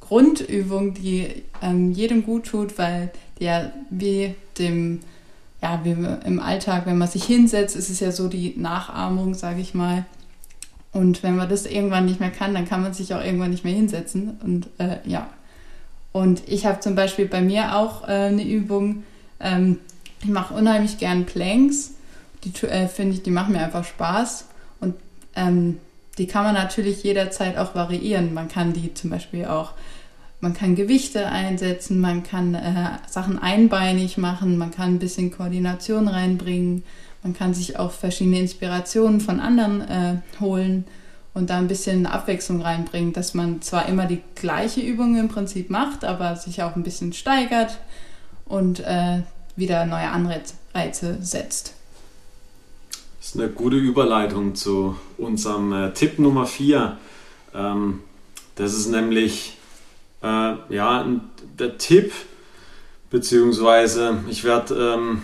Grundübung, 0.00 0.94
die 0.94 1.42
ähm, 1.62 1.92
jedem 1.92 2.24
gut 2.24 2.46
tut, 2.46 2.78
weil 2.78 3.10
die 3.40 3.50
wie 3.90 4.34
dem, 4.58 5.00
ja, 5.62 5.80
wie 5.82 5.96
im 6.26 6.40
Alltag, 6.40 6.86
wenn 6.86 6.98
man 6.98 7.08
sich 7.08 7.24
hinsetzt, 7.24 7.74
ist 7.74 7.90
es 7.90 8.00
ja 8.00 8.12
so 8.12 8.28
die 8.28 8.54
Nachahmung, 8.56 9.34
sage 9.34 9.60
ich 9.60 9.74
mal, 9.74 10.04
und 10.94 11.24
wenn 11.24 11.34
man 11.34 11.48
das 11.48 11.66
irgendwann 11.66 12.06
nicht 12.06 12.20
mehr 12.20 12.30
kann, 12.30 12.54
dann 12.54 12.68
kann 12.68 12.80
man 12.80 12.94
sich 12.94 13.12
auch 13.12 13.22
irgendwann 13.22 13.50
nicht 13.50 13.64
mehr 13.64 13.74
hinsetzen. 13.74 14.38
Und 14.44 14.68
äh, 14.78 14.98
ja. 15.04 15.28
Und 16.12 16.42
ich 16.46 16.66
habe 16.66 16.78
zum 16.78 16.94
Beispiel 16.94 17.26
bei 17.26 17.42
mir 17.42 17.76
auch 17.76 18.04
äh, 18.04 18.28
eine 18.28 18.44
Übung. 18.44 19.02
Ähm, 19.40 19.80
ich 20.22 20.28
mache 20.28 20.54
unheimlich 20.54 20.98
gern 20.98 21.26
Planks. 21.26 21.94
Die 22.44 22.66
äh, 22.66 22.86
finde 22.86 23.14
ich, 23.14 23.24
die 23.24 23.32
machen 23.32 23.54
mir 23.54 23.64
einfach 23.64 23.84
Spaß. 23.84 24.46
Und 24.78 24.94
ähm, 25.34 25.78
die 26.16 26.28
kann 26.28 26.44
man 26.44 26.54
natürlich 26.54 27.02
jederzeit 27.02 27.58
auch 27.58 27.74
variieren. 27.74 28.32
Man 28.32 28.46
kann 28.46 28.72
die 28.72 28.94
zum 28.94 29.10
Beispiel 29.10 29.46
auch, 29.46 29.72
man 30.40 30.54
kann 30.54 30.76
Gewichte 30.76 31.26
einsetzen, 31.26 32.00
man 32.00 32.22
kann 32.22 32.54
äh, 32.54 32.98
Sachen 33.08 33.40
einbeinig 33.40 34.16
machen, 34.16 34.58
man 34.58 34.70
kann 34.70 34.94
ein 34.94 34.98
bisschen 35.00 35.32
Koordination 35.32 36.06
reinbringen 36.06 36.84
man 37.24 37.32
kann 37.32 37.54
sich 37.54 37.78
auch 37.78 37.90
verschiedene 37.90 38.38
Inspirationen 38.38 39.20
von 39.20 39.40
anderen 39.40 39.80
äh, 39.80 40.16
holen 40.40 40.84
und 41.32 41.50
da 41.50 41.56
ein 41.56 41.68
bisschen 41.68 42.06
Abwechslung 42.06 42.60
reinbringen, 42.60 43.12
dass 43.14 43.34
man 43.34 43.62
zwar 43.62 43.88
immer 43.88 44.04
die 44.06 44.20
gleiche 44.34 44.82
Übung 44.82 45.18
im 45.18 45.28
Prinzip 45.28 45.70
macht, 45.70 46.04
aber 46.04 46.36
sich 46.36 46.62
auch 46.62 46.76
ein 46.76 46.84
bisschen 46.84 47.12
steigert 47.14 47.78
und 48.44 48.80
äh, 48.80 49.22
wieder 49.56 49.86
neue 49.86 50.10
Anreize 50.10 51.18
setzt. 51.20 51.74
Das 53.18 53.28
ist 53.28 53.40
eine 53.40 53.48
gute 53.48 53.76
Überleitung 53.76 54.54
zu 54.54 54.96
unserem 55.16 55.72
äh, 55.72 55.92
Tipp 55.94 56.18
Nummer 56.18 56.44
4. 56.44 56.98
Ähm, 57.54 58.00
das 58.54 58.74
ist 58.74 58.88
nämlich 58.88 59.56
äh, 60.22 60.54
ja, 60.68 61.06
der 61.58 61.78
Tipp, 61.78 62.12
beziehungsweise 63.08 64.18
ich 64.28 64.44
werde 64.44 64.94
ähm, 64.94 65.22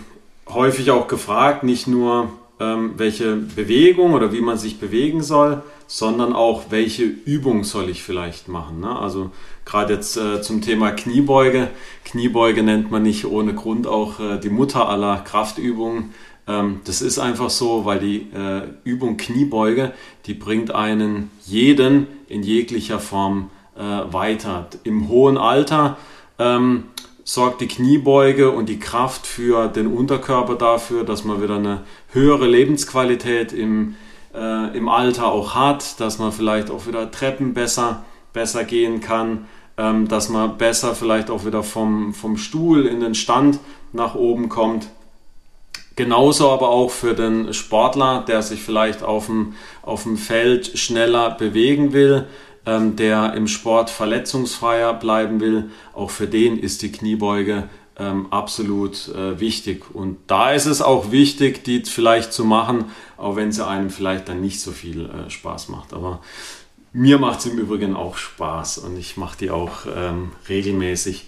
häufig 0.53 0.91
auch 0.91 1.07
gefragt, 1.07 1.63
nicht 1.63 1.87
nur 1.87 2.29
ähm, 2.59 2.93
welche 2.97 3.35
Bewegung 3.35 4.13
oder 4.13 4.31
wie 4.31 4.41
man 4.41 4.57
sich 4.57 4.79
bewegen 4.79 5.23
soll, 5.23 5.63
sondern 5.87 6.33
auch 6.33 6.65
welche 6.69 7.03
Übung 7.03 7.63
soll 7.63 7.89
ich 7.89 8.03
vielleicht 8.03 8.47
machen. 8.47 8.79
Ne? 8.79 8.97
Also 8.97 9.31
gerade 9.65 9.93
jetzt 9.93 10.15
äh, 10.15 10.41
zum 10.41 10.61
Thema 10.61 10.91
Kniebeuge. 10.91 11.69
Kniebeuge 12.05 12.63
nennt 12.63 12.91
man 12.91 13.03
nicht 13.03 13.25
ohne 13.25 13.53
Grund 13.53 13.87
auch 13.87 14.19
äh, 14.19 14.37
die 14.39 14.49
Mutter 14.49 14.87
aller 14.87 15.17
Kraftübungen. 15.17 16.13
Ähm, 16.47 16.81
das 16.85 17.01
ist 17.01 17.19
einfach 17.19 17.49
so, 17.49 17.85
weil 17.85 17.99
die 17.99 18.27
äh, 18.33 18.61
Übung 18.83 19.17
Kniebeuge, 19.17 19.93
die 20.27 20.33
bringt 20.33 20.73
einen 20.73 21.31
jeden 21.45 22.07
in 22.27 22.43
jeglicher 22.43 22.99
Form 22.99 23.49
äh, 23.75 23.81
weiter. 23.81 24.67
Im 24.83 25.09
hohen 25.09 25.37
Alter 25.37 25.97
ähm, 26.39 26.85
sorgt 27.23 27.61
die 27.61 27.67
Kniebeuge 27.67 28.51
und 28.51 28.67
die 28.67 28.79
Kraft 28.79 29.27
für 29.27 29.67
den 29.67 29.87
Unterkörper 29.87 30.55
dafür, 30.55 31.03
dass 31.03 31.23
man 31.23 31.41
wieder 31.41 31.55
eine 31.55 31.83
höhere 32.11 32.47
Lebensqualität 32.47 33.53
im, 33.53 33.95
äh, 34.33 34.75
im 34.75 34.89
Alter 34.89 35.27
auch 35.27 35.55
hat, 35.55 35.99
dass 35.99 36.19
man 36.19 36.31
vielleicht 36.31 36.71
auch 36.71 36.87
wieder 36.87 37.11
Treppen 37.11 37.53
besser, 37.53 38.03
besser 38.33 38.63
gehen 38.63 39.01
kann, 39.01 39.45
ähm, 39.77 40.07
dass 40.07 40.29
man 40.29 40.57
besser 40.57 40.95
vielleicht 40.95 41.29
auch 41.29 41.45
wieder 41.45 41.63
vom, 41.63 42.13
vom 42.13 42.37
Stuhl 42.37 42.85
in 42.85 42.99
den 42.99 43.15
Stand 43.15 43.59
nach 43.93 44.15
oben 44.15 44.49
kommt. 44.49 44.87
Genauso 45.95 46.49
aber 46.49 46.69
auch 46.69 46.89
für 46.89 47.13
den 47.13 47.53
Sportler, 47.53 48.23
der 48.27 48.41
sich 48.41 48.61
vielleicht 48.61 49.03
auf 49.03 49.25
dem, 49.25 49.53
auf 49.81 50.03
dem 50.03 50.17
Feld 50.17 50.79
schneller 50.79 51.31
bewegen 51.31 51.93
will, 51.93 52.27
ähm, 52.65 52.95
der 52.95 53.33
im 53.33 53.47
Sport 53.47 53.89
verletzungsfreier 53.89 54.93
bleiben 54.93 55.39
will, 55.39 55.71
auch 55.93 56.11
für 56.11 56.27
den 56.27 56.57
ist 56.57 56.81
die 56.81 56.91
Kniebeuge 56.91 57.69
ähm, 57.97 58.27
absolut 58.31 59.09
äh, 59.09 59.39
wichtig. 59.39 59.93
Und 59.93 60.17
da 60.27 60.51
ist 60.51 60.65
es 60.65 60.81
auch 60.81 61.11
wichtig, 61.11 61.63
die 61.63 61.83
vielleicht 61.83 62.33
zu 62.33 62.45
machen, 62.45 62.85
auch 63.17 63.35
wenn 63.35 63.51
sie 63.51 63.65
einem 63.65 63.89
vielleicht 63.89 64.29
dann 64.29 64.41
nicht 64.41 64.59
so 64.59 64.71
viel 64.71 65.05
äh, 65.05 65.29
Spaß 65.29 65.69
macht. 65.69 65.93
Aber 65.93 66.21
mir 66.93 67.19
macht 67.19 67.39
es 67.39 67.45
im 67.47 67.57
Übrigen 67.57 67.95
auch 67.95 68.17
Spaß 68.17 68.79
und 68.79 68.97
ich 68.97 69.17
mache 69.17 69.37
die 69.37 69.51
auch 69.51 69.85
ähm, 69.95 70.31
regelmäßig. 70.49 71.27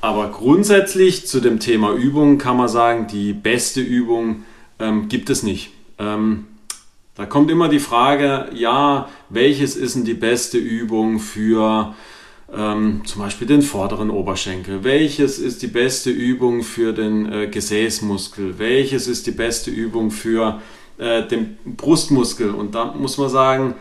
Aber 0.00 0.30
grundsätzlich 0.30 1.26
zu 1.26 1.40
dem 1.40 1.60
Thema 1.60 1.92
Übung 1.92 2.38
kann 2.38 2.56
man 2.56 2.68
sagen, 2.68 3.06
die 3.06 3.32
beste 3.32 3.80
Übung 3.80 4.44
ähm, 4.78 5.08
gibt 5.08 5.30
es 5.30 5.42
nicht. 5.42 5.70
Ähm, 5.98 6.46
da 7.14 7.26
kommt 7.26 7.50
immer 7.50 7.68
die 7.68 7.78
Frage, 7.78 8.48
ja, 8.54 9.08
welches 9.28 9.76
ist 9.76 9.96
denn 9.96 10.04
die 10.04 10.14
beste 10.14 10.58
Übung 10.58 11.18
für 11.18 11.94
ähm, 12.54 13.02
zum 13.04 13.22
Beispiel 13.22 13.46
den 13.46 13.62
vorderen 13.62 14.10
Oberschenkel? 14.10 14.82
Welches 14.82 15.38
ist 15.38 15.62
die 15.62 15.66
beste 15.66 16.10
Übung 16.10 16.62
für 16.62 16.92
den 16.92 17.30
äh, 17.30 17.46
Gesäßmuskel? 17.48 18.58
Welches 18.58 19.08
ist 19.08 19.26
die 19.26 19.32
beste 19.32 19.70
Übung 19.70 20.10
für 20.10 20.60
äh, 20.96 21.26
den 21.26 21.58
Brustmuskel? 21.64 22.50
Und 22.50 22.74
da 22.74 22.92
muss 22.92 23.18
man 23.18 23.28
sagen, 23.28 23.74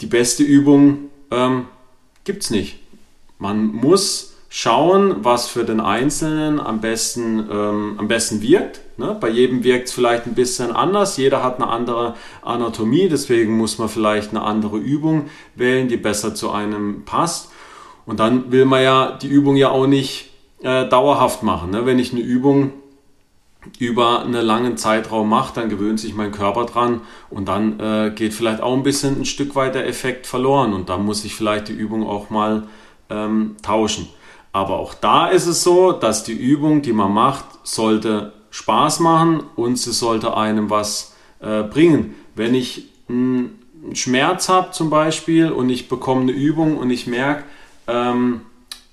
die 0.00 0.06
beste 0.06 0.42
Übung 0.42 1.10
ähm, 1.30 1.66
gibt 2.24 2.42
es 2.42 2.50
nicht. 2.50 2.80
Man 3.38 3.66
muss 3.66 4.29
schauen, 4.52 5.24
was 5.24 5.48
für 5.48 5.64
den 5.64 5.80
Einzelnen 5.80 6.58
am 6.58 6.80
besten, 6.80 7.38
ähm, 7.50 7.94
am 7.98 8.08
besten 8.08 8.42
wirkt. 8.42 8.80
Ne? 8.98 9.16
Bei 9.18 9.28
jedem 9.28 9.62
wirkt 9.62 9.88
es 9.88 9.94
vielleicht 9.94 10.26
ein 10.26 10.34
bisschen 10.34 10.72
anders. 10.72 11.16
Jeder 11.16 11.42
hat 11.44 11.56
eine 11.56 11.68
andere 11.68 12.16
Anatomie, 12.42 13.08
deswegen 13.08 13.56
muss 13.56 13.78
man 13.78 13.88
vielleicht 13.88 14.30
eine 14.30 14.42
andere 14.42 14.76
Übung 14.76 15.30
wählen, 15.54 15.88
die 15.88 15.96
besser 15.96 16.34
zu 16.34 16.50
einem 16.50 17.04
passt. 17.04 17.52
Und 18.06 18.18
dann 18.18 18.50
will 18.50 18.64
man 18.64 18.82
ja 18.82 19.12
die 19.12 19.28
Übung 19.28 19.54
ja 19.54 19.70
auch 19.70 19.86
nicht 19.86 20.30
äh, 20.62 20.88
dauerhaft 20.88 21.44
machen. 21.44 21.70
Ne? 21.70 21.86
Wenn 21.86 22.00
ich 22.00 22.12
eine 22.12 22.20
Übung 22.20 22.72
über 23.78 24.22
einen 24.22 24.44
langen 24.44 24.76
Zeitraum 24.76 25.28
mache, 25.28 25.54
dann 25.54 25.68
gewöhnt 25.68 26.00
sich 26.00 26.14
mein 26.14 26.32
Körper 26.32 26.64
dran 26.64 27.02
und 27.28 27.46
dann 27.46 27.78
äh, 27.78 28.10
geht 28.10 28.34
vielleicht 28.34 28.62
auch 28.62 28.74
ein 28.74 28.82
bisschen 28.82 29.20
ein 29.20 29.26
Stück 29.26 29.54
weit 29.54 29.76
der 29.76 29.86
Effekt 29.86 30.26
verloren 30.26 30.72
und 30.72 30.88
dann 30.88 31.04
muss 31.04 31.24
ich 31.24 31.36
vielleicht 31.36 31.68
die 31.68 31.72
Übung 31.72 32.04
auch 32.04 32.30
mal 32.30 32.64
ähm, 33.10 33.56
tauschen. 33.62 34.08
Aber 34.52 34.78
auch 34.78 34.94
da 34.94 35.28
ist 35.28 35.46
es 35.46 35.62
so, 35.62 35.92
dass 35.92 36.24
die 36.24 36.32
Übung, 36.32 36.82
die 36.82 36.92
man 36.92 37.12
macht, 37.12 37.44
sollte 37.62 38.32
Spaß 38.50 39.00
machen 39.00 39.44
und 39.56 39.76
sie 39.76 39.92
sollte 39.92 40.36
einem 40.36 40.70
was 40.70 41.14
äh, 41.40 41.62
bringen. 41.62 42.16
Wenn 42.34 42.54
ich 42.54 42.88
einen 43.08 43.58
Schmerz 43.92 44.48
habe 44.48 44.72
zum 44.72 44.90
Beispiel 44.90 45.50
und 45.50 45.70
ich 45.70 45.88
bekomme 45.88 46.22
eine 46.22 46.32
Übung 46.32 46.78
und 46.78 46.90
ich 46.90 47.06
merke, 47.06 47.44
ähm, 47.86 48.42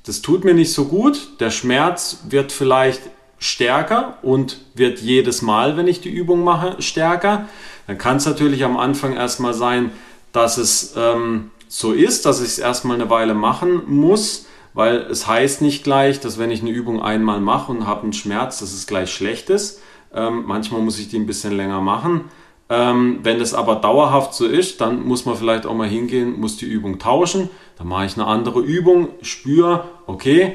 das 0.06 0.22
tut 0.22 0.44
mir 0.44 0.54
nicht 0.54 0.74
so 0.74 0.86
gut, 0.86 1.40
der 1.40 1.50
Schmerz 1.50 2.24
wird 2.30 2.52
vielleicht 2.52 3.02
stärker 3.40 4.18
und 4.22 4.62
wird 4.74 5.00
jedes 5.00 5.42
Mal, 5.42 5.76
wenn 5.76 5.88
ich 5.88 6.02
die 6.02 6.10
Übung 6.10 6.44
mache, 6.44 6.82
stärker, 6.82 7.48
dann 7.88 7.98
kann 7.98 8.18
es 8.18 8.26
natürlich 8.26 8.64
am 8.64 8.78
Anfang 8.78 9.14
erstmal 9.14 9.54
sein, 9.54 9.92
dass 10.32 10.58
es 10.58 10.94
ähm, 10.96 11.52
so 11.68 11.94
ist, 11.94 12.26
dass 12.26 12.42
ich 12.42 12.48
es 12.48 12.60
erstmal 12.60 12.96
eine 12.96 13.10
Weile 13.10 13.34
machen 13.34 13.82
muss 13.88 14.47
weil 14.78 15.08
es 15.10 15.26
heißt 15.26 15.64
nicht 15.64 15.84
gleich, 15.84 16.20
dass 16.20 16.38
wenn 16.38 16.52
ich 16.52 16.62
eine 16.62 16.70
Übung 16.70 17.02
einmal 17.02 17.42
mache 17.42 17.72
und 17.72 17.88
habe 17.88 18.04
einen 18.04 18.14
Schmerz, 18.14 18.60
dass 18.60 18.74
es 18.74 18.86
gleich 18.86 19.12
schlecht 19.12 19.50
ist. 19.50 19.82
Ähm, 20.14 20.44
manchmal 20.46 20.82
muss 20.82 21.00
ich 21.00 21.10
die 21.10 21.18
ein 21.18 21.26
bisschen 21.26 21.58
länger 21.58 21.82
machen. 21.82 22.26
Ähm, 22.70 23.22
wenn 23.24 23.40
das 23.40 23.56
aber 23.56 23.78
dauerhaft 23.78 24.36
so 24.36 24.46
ist, 24.46 24.80
dann 24.80 25.04
muss 25.04 25.26
man 25.26 25.36
vielleicht 25.36 25.66
auch 25.66 25.74
mal 25.74 25.88
hingehen, 25.88 26.40
muss 26.40 26.58
die 26.58 26.68
Übung 26.68 27.00
tauschen. 27.00 27.50
Dann 27.80 27.88
mache 27.88 28.06
ich 28.06 28.18
eine 28.18 28.28
andere 28.28 28.60
Übung, 28.60 29.10
spüre, 29.24 29.86
okay, 30.06 30.54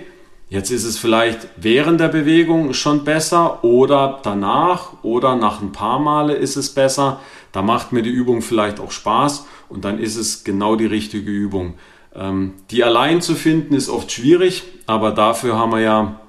jetzt 0.48 0.70
ist 0.70 0.84
es 0.84 0.98
vielleicht 0.98 1.48
während 1.56 1.98
der 1.98 2.06
Bewegung 2.06 2.74
schon 2.74 3.02
besser 3.02 3.64
oder 3.64 4.20
danach 4.22 5.02
oder 5.02 5.34
nach 5.34 5.60
ein 5.60 5.72
paar 5.72 5.98
Male 5.98 6.34
ist 6.34 6.54
es 6.54 6.72
besser. 6.72 7.18
Da 7.50 7.62
macht 7.62 7.90
mir 7.90 8.02
die 8.02 8.10
Übung 8.10 8.40
vielleicht 8.40 8.78
auch 8.78 8.92
Spaß 8.92 9.46
und 9.68 9.84
dann 9.84 9.98
ist 9.98 10.14
es 10.14 10.44
genau 10.44 10.76
die 10.76 10.86
richtige 10.86 11.32
Übung. 11.32 11.74
Ähm, 12.14 12.54
die 12.70 12.84
allein 12.84 13.22
zu 13.22 13.34
finden 13.34 13.74
ist 13.74 13.88
oft 13.88 14.12
schwierig, 14.12 14.64
aber 14.86 15.12
dafür 15.12 15.58
haben 15.58 15.72
wir 15.72 15.80
ja 15.80 16.20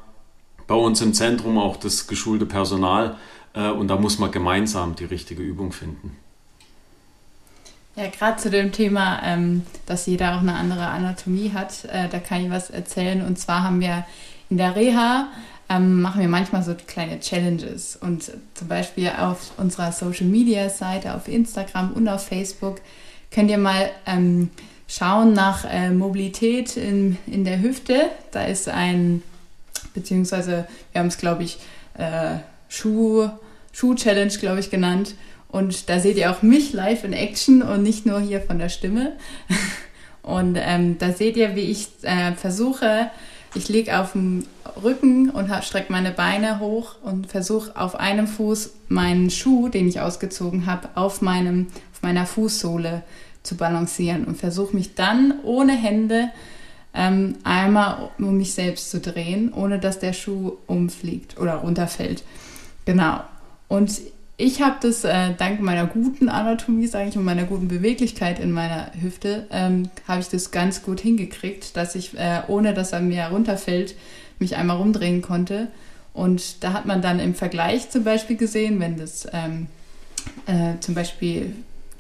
bei 0.68 0.76
uns 0.76 1.02
im 1.02 1.14
Zentrum 1.14 1.58
auch 1.58 1.78
das 1.78 2.08
geschulte 2.08 2.46
Personal 2.46 3.18
äh, 3.54 3.70
und 3.70 3.90
da 3.90 3.98
muss 3.98 4.20
man 4.20 4.32
gemeinsam 4.32 4.96
die 4.96 5.06
richtige 5.06 5.44
Übung 5.44 5.72
finden. 5.72 6.18
Ja, 7.96 8.08
gerade 8.08 8.38
zu 8.38 8.50
dem 8.50 8.72
Thema, 8.72 9.22
ähm, 9.24 9.64
dass 9.86 10.08
jeder 10.08 10.36
auch 10.36 10.40
eine 10.40 10.56
andere 10.56 10.88
Anatomie 10.88 11.52
hat, 11.54 11.86
äh, 11.86 12.10
da 12.10 12.20
kann 12.20 12.44
ich 12.44 12.50
was 12.50 12.72
erzählen. 12.72 13.22
Und 13.22 13.38
zwar 13.38 13.64
haben 13.64 13.82
wir 13.82 14.06
in 14.50 14.58
der 14.58 14.76
Reha, 14.76 15.28
ähm, 15.70 16.02
machen 16.02 16.20
wir 16.20 16.28
manchmal 16.28 16.64
so 16.64 16.74
kleine 16.88 17.20
Challenges. 17.20 17.96
Und 17.96 18.32
zum 18.56 18.68
Beispiel 18.68 19.12
auf 19.20 19.52
unserer 19.58 19.92
Social-Media-Seite, 19.92 21.14
auf 21.14 21.28
Instagram 21.28 21.94
und 21.94 22.08
auf 22.08 22.26
Facebook, 22.28 22.82
könnt 23.30 23.52
ihr 23.52 23.60
mal 23.60 23.92
schauen 24.88 25.34
nach 25.34 25.66
äh, 25.66 25.90
Mobilität 25.90 26.78
in, 26.78 27.18
in 27.28 27.44
der 27.44 27.62
Hüfte. 27.62 28.10
Da 28.32 28.46
ist 28.46 28.70
ein, 28.70 29.24
beziehungsweise 29.94 30.68
wir 30.92 31.00
haben 31.00 31.08
es, 31.08 31.18
glaube 31.18 31.44
ich, 31.44 31.60
äh, 31.98 32.38
Schuh, 32.70 33.30
Schuh-Challenge, 33.72 34.34
glaube 34.40 34.60
ich, 34.60 34.70
genannt. 34.70 35.16
Und 35.50 35.90
da 35.90 36.00
seht 36.00 36.18
ihr 36.18 36.32
auch 36.32 36.42
mich 36.42 36.74
live 36.74 37.04
in 37.04 37.14
Action 37.14 37.62
und 37.62 37.84
nicht 37.84 38.06
nur 38.06 38.20
hier 38.20 38.42
von 38.42 38.58
der 38.58 38.70
Stimme. 38.70 39.14
Und 40.24 40.58
ähm, 40.58 40.98
da 41.00 41.12
seht 41.12 41.36
ihr, 41.36 41.58
wie 41.58 41.70
ich 41.70 41.90
äh, 42.04 42.32
versuche, 42.34 43.12
ich 43.56 43.68
liege 43.68 44.00
auf 44.00 44.14
dem 44.14 44.46
Rücken 44.82 45.30
und 45.30 45.52
strecke 45.64 45.92
meine 45.92 46.12
Beine 46.12 46.60
hoch 46.60 46.96
und 47.04 47.28
versuche 47.28 47.76
auf 47.76 47.96
einem 48.00 48.26
Fuß 48.26 48.74
meinen 48.88 49.30
Schuh, 49.30 49.70
den 49.70 49.88
ich 49.88 50.00
ausgezogen 50.00 50.66
habe, 50.66 50.90
auf, 50.96 51.22
meinem, 51.22 51.68
meiner 52.04 52.26
Fußsohle 52.26 53.04
zu 53.44 53.56
balancieren 53.56 54.26
und 54.26 54.38
versuche 54.38 54.76
mich 54.76 54.96
dann 54.96 55.34
ohne 55.44 55.74
Hände 55.74 56.30
ähm, 56.94 57.36
einmal 57.44 58.12
um 58.20 58.38
mich 58.38 58.54
selbst 58.54 58.92
zu 58.92 59.00
drehen, 59.00 59.52
ohne 59.52 59.80
dass 59.80 60.00
der 60.00 60.14
Schuh 60.14 60.54
umfliegt 60.68 61.40
oder 61.40 61.56
runterfällt. 61.56 62.24
Genau. 62.86 63.22
Und 63.68 64.02
ich 64.38 64.62
habe 64.62 64.76
das 64.82 65.04
äh, 65.04 65.34
dank 65.38 65.62
meiner 65.62 65.86
guten 65.86 66.30
Anatomie, 66.30 66.88
sage 66.88 67.10
ich, 67.10 67.18
und 67.18 67.24
meiner 67.24 67.44
guten 67.44 67.68
Beweglichkeit 67.68 68.40
in 68.40 68.52
meiner 68.52 68.92
Hüfte, 69.00 69.48
ähm, 69.52 69.90
habe 70.08 70.22
ich 70.22 70.30
das 70.30 70.52
ganz 70.52 70.84
gut 70.84 71.00
hingekriegt, 71.00 71.78
dass 71.78 71.96
ich, 71.96 72.18
äh, 72.18 72.42
ohne 72.48 72.74
dass 72.74 72.94
er 72.94 73.00
mir 73.00 73.26
runterfällt, 73.26 73.96
mich 74.40 74.56
einmal 74.56 74.78
rumdrehen 74.78 75.22
konnte. 75.22 75.68
Und 76.14 76.64
da 76.64 76.74
hat 76.74 76.86
man 76.86 77.02
dann 77.02 77.20
im 77.20 77.36
Vergleich 77.36 77.90
zum 77.90 78.04
Beispiel 78.04 78.36
gesehen, 78.36 78.80
wenn 78.80 78.98
das 78.98 79.28
ähm, 79.34 79.68
äh, 80.46 80.80
zum 80.80 80.94
Beispiel 80.94 81.56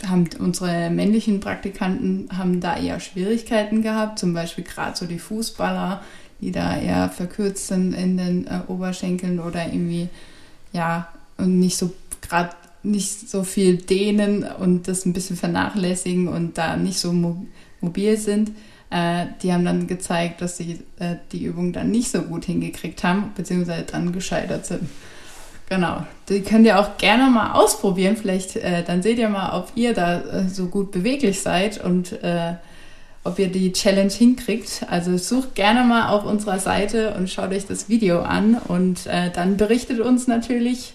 haben 0.08 0.30
unsere 0.40 0.90
männlichen 0.90 1.40
Praktikanten 1.40 2.30
haben 2.38 2.60
da 2.60 2.78
eher 2.78 3.00
Schwierigkeiten 3.00 3.82
gehabt, 3.82 4.20
zum 4.20 4.34
Beispiel 4.34 4.64
gerade 4.64 4.98
so 4.98 5.06
die 5.06 5.20
Fußballer, 5.20 6.02
die 6.42 6.52
da 6.52 6.78
eher 6.78 7.10
verkürzt 7.10 7.68
sind 7.68 7.94
in 7.94 8.18
den 8.18 8.48
äh, 8.48 8.60
Oberschenkeln 8.68 9.40
oder 9.40 9.66
irgendwie 9.66 10.10
ja 10.72 11.08
und 11.38 11.60
nicht 11.60 11.78
so 11.78 11.94
gerade 12.22 12.56
nicht 12.84 13.30
so 13.30 13.44
viel 13.44 13.78
dehnen 13.78 14.44
und 14.44 14.88
das 14.88 15.06
ein 15.06 15.14
bisschen 15.14 15.38
vernachlässigen 15.38 16.28
und 16.28 16.58
da 16.58 16.76
nicht 16.76 17.00
so 17.00 17.14
mobil 17.80 18.18
sind, 18.18 18.52
äh, 18.90 19.26
die 19.42 19.54
haben 19.54 19.66
dann 19.66 19.88
gezeigt, 19.88 20.42
dass 20.42 20.58
sie 20.58 20.80
äh, 21.00 21.16
die 21.32 21.46
Übung 21.46 21.72
dann 21.74 21.92
nicht 21.92 22.12
so 22.12 22.22
gut 22.22 22.46
hingekriegt 22.46 23.04
haben, 23.04 23.32
beziehungsweise 23.36 23.84
dann 23.84 24.12
gescheitert 24.12 24.66
sind. 24.66 24.90
Genau. 25.74 26.06
Die 26.30 26.42
könnt 26.42 26.68
ihr 26.68 26.80
auch 26.80 26.98
gerne 27.00 27.32
mal 27.32 27.54
ausprobieren. 27.54 28.16
Vielleicht, 28.16 28.58
äh, 28.58 28.84
dann 28.84 29.02
seht 29.02 29.18
ihr 29.18 29.28
mal, 29.28 29.58
ob 29.58 29.72
ihr 29.74 29.96
da 29.96 30.22
äh, 30.22 30.48
so 30.48 30.68
gut 30.68 30.92
beweglich 30.92 31.42
seid 31.42 31.84
und 31.84 32.12
äh, 32.24 32.54
ob 33.24 33.40
ihr 33.40 33.48
die 33.48 33.72
Challenge 33.72 34.12
hinkriegt. 34.12 34.86
Also 34.88 35.18
sucht 35.18 35.56
gerne 35.56 35.84
mal 35.84 36.10
auf 36.10 36.26
unserer 36.26 36.60
Seite 36.60 37.16
und 37.18 37.28
schaut 37.28 37.50
euch 37.50 37.66
das 37.66 37.90
Video 37.90 38.22
an 38.22 38.56
und 38.68 39.08
äh, 39.08 39.32
dann 39.32 39.58
berichtet 39.58 40.00
uns 40.00 40.28
natürlich, 40.28 40.94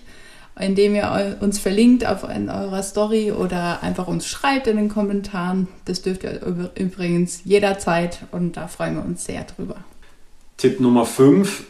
indem 0.60 0.94
ihr 0.94 1.38
uns 1.40 1.58
verlinkt 1.58 2.06
auf 2.06 2.22
in 2.22 2.48
eurer 2.48 2.84
Story 2.84 3.32
oder 3.32 3.82
einfach 3.82 4.06
uns 4.06 4.28
schreibt 4.28 4.68
in 4.68 4.76
den 4.76 4.88
Kommentaren. 4.88 5.66
Das 5.86 6.02
dürft 6.02 6.22
ihr 6.22 6.40
übrigens 6.76 7.40
jederzeit 7.44 8.20
und 8.30 8.56
da 8.56 8.68
freuen 8.68 8.94
wir 8.94 9.04
uns 9.04 9.24
sehr 9.24 9.42
drüber. 9.42 9.74
Tipp 10.56 10.78
Nummer 10.78 11.04
5, 11.04 11.64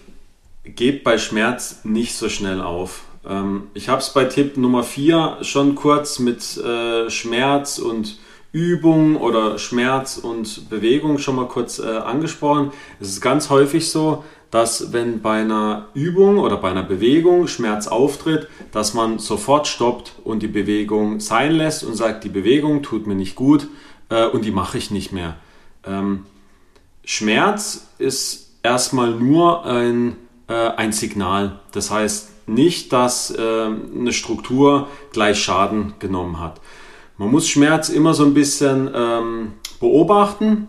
gebt 0.75 1.05
bei 1.05 1.19
Schmerz 1.19 1.81
nicht 1.85 2.15
so 2.15 2.29
schnell 2.29 2.61
auf. 2.61 3.03
Ähm, 3.27 3.65
ich 3.75 3.89
habe 3.89 4.01
es 4.01 4.11
bei 4.11 4.25
Tipp 4.25 4.57
Nummer 4.57 4.83
4 4.83 5.39
schon 5.43 5.75
kurz 5.75 6.19
mit 6.19 6.57
äh, 6.59 7.11
Schmerz 7.11 7.79
und 7.79 8.19
Übung 8.53 9.17
oder 9.17 9.59
Schmerz 9.59 10.17
und 10.17 10.71
Bewegung 10.71 11.19
schon 11.19 11.37
mal 11.37 11.49
kurz 11.49 11.79
äh, 11.79 11.87
angesprochen. 11.87 12.73
Es 12.99 13.09
ist 13.09 13.21
ganz 13.21 13.51
häufig 13.51 13.91
so, 13.91 14.25
dass 14.51 14.93
wenn 14.93 15.21
bei 15.21 15.43
einer 15.43 15.89
Übung 15.93 16.39
oder 16.39 16.57
bei 16.57 16.71
einer 16.71 16.83
Bewegung 16.83 17.47
Schmerz 17.47 17.87
auftritt, 17.87 18.49
dass 18.73 18.95
man 18.95 19.19
sofort 19.19 19.67
stoppt 19.67 20.15
und 20.25 20.43
die 20.43 20.49
Bewegung 20.49 21.21
sein 21.21 21.53
lässt 21.53 21.85
und 21.85 21.95
sagt, 21.95 22.25
die 22.25 22.31
Bewegung 22.31 22.83
tut 22.83 23.07
mir 23.07 23.15
nicht 23.15 23.35
gut 23.35 23.69
äh, 24.09 24.27
und 24.27 24.45
die 24.47 24.51
mache 24.51 24.79
ich 24.79 24.91
nicht 24.91 25.13
mehr. 25.13 25.37
Ähm, 25.85 26.25
Schmerz 27.05 27.89
ist 27.99 28.55
erstmal 28.63 29.11
nur 29.11 29.67
ein, 29.67 30.17
äh, 30.49 30.55
ein 30.55 30.93
Signal. 30.93 31.61
Das 31.73 31.91
heißt 31.91 32.49
nicht, 32.49 32.93
dass 32.93 33.31
äh, 33.31 33.41
eine 33.41 34.13
Struktur 34.13 34.89
gleich 35.13 35.39
Schaden 35.41 35.95
genommen 35.99 36.41
hat. 36.41 36.61
Man 37.17 37.31
muss 37.31 37.49
Schmerz 37.49 37.89
immer 37.89 38.15
so 38.15 38.25
ein 38.25 38.35
bisschen 38.35 38.91
ähm, 38.95 39.53
beobachten, 39.81 40.69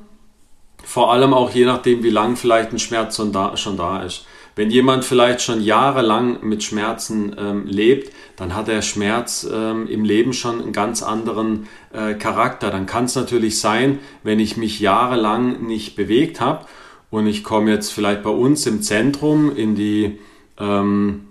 vor 0.84 1.14
allem 1.14 1.34
auch 1.34 1.52
je 1.52 1.66
nachdem, 1.66 2.04
wie 2.04 2.10
lang 2.10 2.36
vielleicht 2.36 2.74
ein 2.74 2.80
Schmerz 2.80 3.16
schon 3.16 3.32
da, 3.32 3.56
schon 3.56 3.78
da 3.78 4.02
ist. 4.02 4.26
Wenn 4.56 4.72
jemand 4.72 5.06
vielleicht 5.06 5.42
schon 5.42 5.62
jahrelang 5.62 6.40
mit 6.42 6.64
Schmerzen 6.64 7.36
ähm, 7.40 7.66
lebt, 7.66 8.12
dann 8.36 8.56
hat 8.56 8.68
der 8.68 8.82
Schmerz 8.82 9.48
ähm, 9.50 9.88
im 9.88 10.04
Leben 10.04 10.34
schon 10.34 10.62
einen 10.62 10.74
ganz 10.74 11.02
anderen 11.04 11.68
äh, 11.94 12.16
Charakter. 12.16 12.72
Dann 12.72 12.86
kann 12.86 13.06
es 13.06 13.16
natürlich 13.16 13.60
sein, 13.60 14.00
wenn 14.24 14.40
ich 14.40 14.58
mich 14.58 14.80
jahrelang 14.80 15.66
nicht 15.66 15.96
bewegt 15.96 16.42
habe 16.42 16.66
und 17.10 17.28
ich 17.28 17.44
komme 17.44 17.72
jetzt 17.72 17.92
vielleicht 17.92 18.24
bei 18.24 18.30
uns 18.30 18.66
im 18.66 18.82
Zentrum 18.82 19.56
in 19.56 19.75
die 19.75 20.20
ähm, 20.60 21.22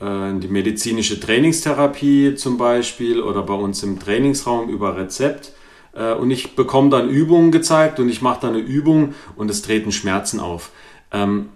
äh, 0.00 0.38
die 0.38 0.48
medizinische 0.48 1.20
Trainingstherapie 1.20 2.34
zum 2.36 2.56
Beispiel 2.56 3.20
oder 3.20 3.42
bei 3.42 3.54
uns 3.54 3.82
im 3.82 3.98
Trainingsraum 3.98 4.68
über 4.68 4.96
Rezept. 4.96 5.52
Äh, 5.92 6.14
und 6.14 6.30
ich 6.30 6.54
bekomme 6.54 6.90
dann 6.90 7.08
Übungen 7.08 7.50
gezeigt 7.50 7.98
und 8.00 8.08
ich 8.08 8.22
mache 8.22 8.42
dann 8.42 8.54
eine 8.54 8.62
Übung 8.62 9.14
und 9.36 9.50
es 9.50 9.62
treten 9.62 9.92
Schmerzen 9.92 10.40
auf. 10.40 10.70
Ähm, 11.12 11.48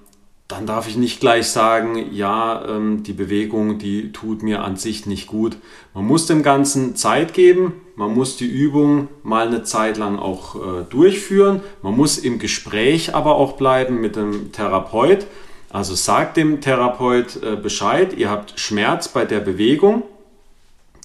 dann 0.48 0.66
darf 0.66 0.88
ich 0.88 0.96
nicht 0.96 1.20
gleich 1.20 1.46
sagen, 1.46 2.12
ja, 2.12 2.64
ähm, 2.68 3.02
die 3.04 3.14
Bewegung, 3.14 3.78
die 3.78 4.12
tut 4.12 4.42
mir 4.42 4.62
an 4.64 4.76
sich 4.76 5.06
nicht 5.06 5.26
gut. 5.26 5.56
Man 5.94 6.06
muss 6.06 6.26
dem 6.26 6.42
Ganzen 6.42 6.94
Zeit 6.96 7.32
geben, 7.32 7.74
man 7.96 8.14
muss 8.14 8.36
die 8.36 8.46
Übung 8.46 9.08
mal 9.22 9.46
eine 9.46 9.62
Zeit 9.62 9.96
lang 9.98 10.18
auch 10.18 10.54
äh, 10.54 10.84
durchführen, 10.88 11.60
man 11.82 11.96
muss 11.96 12.18
im 12.18 12.38
Gespräch 12.38 13.14
aber 13.14 13.36
auch 13.36 13.52
bleiben 13.52 14.00
mit 14.00 14.16
dem 14.16 14.52
Therapeut 14.52 15.26
also 15.72 15.94
sagt 15.94 16.36
dem 16.36 16.60
Therapeut 16.60 17.42
äh, 17.42 17.56
Bescheid, 17.56 18.12
ihr 18.14 18.28
habt 18.28 18.60
Schmerz 18.60 19.08
bei 19.08 19.24
der 19.24 19.40
Bewegung. 19.40 20.02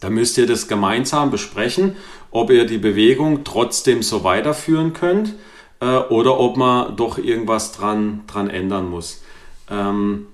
Da 0.02 0.10
müsst 0.10 0.38
ihr 0.38 0.46
das 0.46 0.68
gemeinsam 0.68 1.32
besprechen, 1.32 1.96
ob 2.32 2.52
ihr 2.52 2.66
die 2.66 2.78
Bewegung 2.78 3.46
trotzdem 3.46 4.04
so 4.04 4.26
weiterführen 4.26 4.92
könnt 4.92 5.36
äh, 5.80 5.86
oder 5.86 6.38
ob 6.38 6.58
man 6.58 6.98
doch 6.98 7.18
irgendwas 7.18 7.72
dran, 7.72 8.24
dran 8.28 8.50
ändern 8.50 8.90
muss. 8.90 9.24
Ähm, 9.72 10.28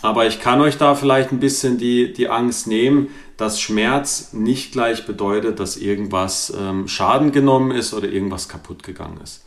aber 0.00 0.26
ich 0.26 0.40
kann 0.40 0.62
euch 0.62 0.78
da 0.78 0.94
vielleicht 0.94 1.32
ein 1.32 1.40
bisschen 1.40 1.76
die, 1.76 2.12
die 2.14 2.28
Angst 2.30 2.66
nehmen, 2.66 3.08
dass 3.36 3.60
Schmerz 3.60 4.32
nicht 4.32 4.72
gleich 4.72 5.06
bedeutet, 5.06 5.60
dass 5.60 5.76
irgendwas 5.76 6.52
ähm, 6.58 6.88
Schaden 6.88 7.32
genommen 7.32 7.70
ist 7.70 7.92
oder 7.94 8.08
irgendwas 8.08 8.48
kaputt 8.48 8.82
gegangen 8.82 9.18
ist. 9.22 9.44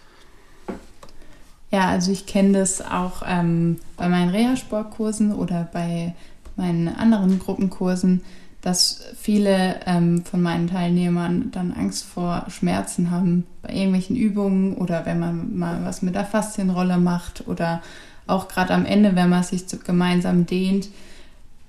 Ja, 1.71 1.89
also 1.89 2.11
ich 2.11 2.25
kenne 2.25 2.59
das 2.59 2.81
auch 2.81 3.23
ähm, 3.25 3.79
bei 3.97 4.07
meinen 4.07 4.29
Reha-Sportkursen 4.29 5.33
oder 5.33 5.67
bei 5.71 6.15
meinen 6.55 6.87
anderen 6.87 7.39
Gruppenkursen, 7.39 8.21
dass 8.61 9.01
viele 9.19 9.79
ähm, 9.85 10.23
von 10.25 10.41
meinen 10.41 10.67
Teilnehmern 10.67 11.51
dann 11.51 11.73
Angst 11.73 12.05
vor 12.05 12.45
Schmerzen 12.49 13.11
haben 13.11 13.45
bei 13.61 13.73
irgendwelchen 13.73 14.15
Übungen 14.15 14.75
oder 14.75 15.05
wenn 15.05 15.19
man 15.19 15.57
mal 15.57 15.85
was 15.85 16.01
mit 16.01 16.15
der 16.15 16.25
Faszienrolle 16.25 16.97
macht 16.97 17.47
oder 17.47 17.81
auch 18.27 18.47
gerade 18.47 18.73
am 18.73 18.85
Ende, 18.85 19.15
wenn 19.15 19.29
man 19.29 19.43
sich 19.43 19.65
gemeinsam 19.83 20.45
dehnt, 20.45 20.89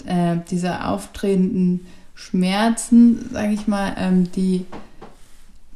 äh, 0.06 0.36
diese 0.50 0.84
auftretenden 0.86 1.86
Schmerzen, 2.18 3.30
sage 3.32 3.52
ich 3.52 3.68
mal, 3.68 3.94
ähm, 3.96 4.30
die 4.32 4.66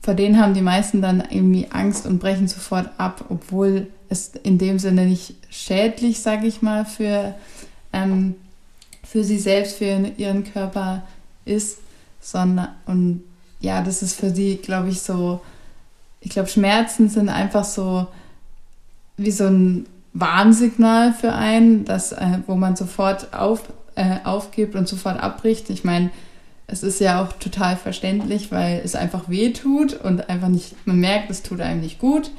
vor 0.03 0.15
denen 0.15 0.41
haben 0.41 0.55
die 0.55 0.63
meisten 0.63 1.01
dann 1.01 1.23
irgendwie 1.31 1.69
Angst 1.71 2.07
und 2.07 2.19
brechen 2.19 2.49
sofort 2.49 2.91
ab, 2.99 3.27
obwohl 3.29 3.87
es 4.09 4.33
in 4.43 4.59
dem 4.59 4.81
Sinne 4.81 5.07
nicht 5.07 5.37
schädlich, 5.49 6.21
sage 6.21 6.49
ich 6.49 6.61
mal, 6.61 6.85
für, 6.85 7.37
ähm, 7.93 8.35
für 9.05 9.23
sie 9.23 9.39
selbst, 9.39 9.77
für 9.77 9.85
ihren 10.17 10.43
Körper 10.53 11.05
ist, 11.45 11.79
sondern 12.21 12.71
und 12.87 13.23
ja, 13.61 13.81
das 13.83 14.03
ist 14.03 14.19
für 14.19 14.31
sie, 14.35 14.57
glaube 14.57 14.89
ich, 14.89 15.03
so, 15.03 15.41
ich 16.21 16.31
glaube, 16.31 16.49
Schmerzen 16.49 17.09
sind 17.09 17.29
einfach 17.29 17.65
so 17.65 18.09
wie 19.17 19.31
so 19.31 19.45
ein 19.45 19.87
Warnsignal 20.15 21.15
für 21.15 21.33
einen, 21.33 21.85
dass, 21.85 22.11
äh, 22.11 22.39
wo 22.49 22.57
man 22.57 22.75
sofort 22.75 23.33
auf, 23.33 23.63
äh, 23.95 24.17
aufgibt 24.25 24.75
und 24.75 24.89
sofort 24.89 25.21
abbricht. 25.21 25.71
Ich 25.71 25.85
meine, 25.85 26.11
es 26.73 26.83
ist 26.83 27.01
ja 27.01 27.23
auch 27.23 27.35
total 27.35 27.77
verständlich, 27.77 28.51
weil 28.51 28.81
es 28.83 28.95
einfach 28.95 29.29
weh 29.29 29.53
tut 29.53 29.93
und 29.93 30.29
einfach 30.31 30.49
nicht, 30.49 30.75
man 30.87 30.99
merkt, 30.99 31.31
es 31.31 31.43
tut 31.43 31.61
einem 31.61 31.81
nicht 31.81 31.99
gut. 31.99 32.31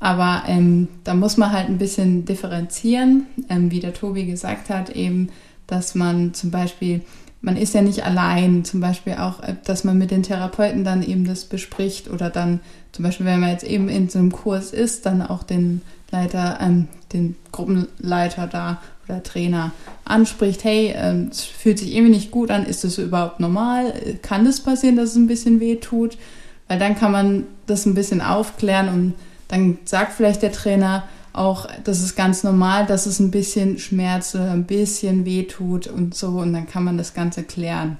Aber 0.00 0.42
ähm, 0.46 0.88
da 1.04 1.14
muss 1.14 1.36
man 1.36 1.52
halt 1.52 1.68
ein 1.68 1.78
bisschen 1.78 2.24
differenzieren, 2.24 3.26
ähm, 3.48 3.70
wie 3.70 3.80
der 3.80 3.94
Tobi 3.94 4.24
gesagt 4.24 4.70
hat, 4.70 4.90
eben, 4.90 5.30
dass 5.66 5.94
man 5.94 6.34
zum 6.34 6.50
Beispiel, 6.50 7.02
man 7.40 7.56
ist 7.56 7.74
ja 7.74 7.82
nicht 7.82 8.04
allein, 8.04 8.64
zum 8.64 8.80
Beispiel 8.80 9.14
auch, 9.14 9.42
äh, 9.42 9.56
dass 9.64 9.84
man 9.84 9.96
mit 9.98 10.10
den 10.10 10.22
Therapeuten 10.22 10.84
dann 10.84 11.02
eben 11.02 11.26
das 11.26 11.44
bespricht 11.44 12.10
oder 12.10 12.30
dann 12.30 12.60
zum 12.92 13.04
Beispiel, 13.04 13.26
wenn 13.26 13.40
man 13.40 13.50
jetzt 13.50 13.64
eben 13.64 13.88
in 13.88 14.08
so 14.08 14.18
einem 14.18 14.32
Kurs 14.32 14.72
ist, 14.72 15.06
dann 15.06 15.22
auch 15.22 15.42
den 15.42 15.82
Leiter, 16.10 16.58
ähm, 16.60 16.88
den 17.12 17.36
Gruppenleiter 17.52 18.46
da 18.46 18.80
oder 19.08 19.22
Trainer 19.22 19.72
anspricht, 20.04 20.64
hey, 20.64 20.94
ähm, 20.96 21.28
es 21.30 21.44
fühlt 21.44 21.78
sich 21.78 21.94
irgendwie 21.94 22.14
nicht 22.14 22.30
gut 22.30 22.50
an, 22.50 22.66
ist 22.66 22.84
das 22.84 22.98
überhaupt 22.98 23.40
normal? 23.40 23.92
Kann 24.22 24.44
das 24.44 24.60
passieren, 24.60 24.96
dass 24.96 25.10
es 25.10 25.16
ein 25.16 25.26
bisschen 25.26 25.60
weh 25.60 25.76
tut? 25.76 26.18
Weil 26.68 26.78
dann 26.78 26.96
kann 26.96 27.12
man 27.12 27.44
das 27.66 27.86
ein 27.86 27.94
bisschen 27.94 28.20
aufklären 28.20 28.88
und 28.88 29.14
dann 29.48 29.78
sagt 29.84 30.12
vielleicht 30.14 30.42
der 30.42 30.52
Trainer 30.52 31.04
auch, 31.32 31.68
das 31.84 32.00
ist 32.00 32.16
ganz 32.16 32.42
normal, 32.42 32.86
dass 32.86 33.06
es 33.06 33.20
ein 33.20 33.30
bisschen 33.30 33.78
schmerzt 33.78 34.34
oder 34.34 34.50
ein 34.50 34.64
bisschen 34.64 35.24
weh 35.24 35.44
tut 35.44 35.86
und 35.86 36.14
so 36.14 36.28
und 36.28 36.52
dann 36.52 36.66
kann 36.66 36.84
man 36.84 36.98
das 36.98 37.14
Ganze 37.14 37.42
klären. 37.42 37.98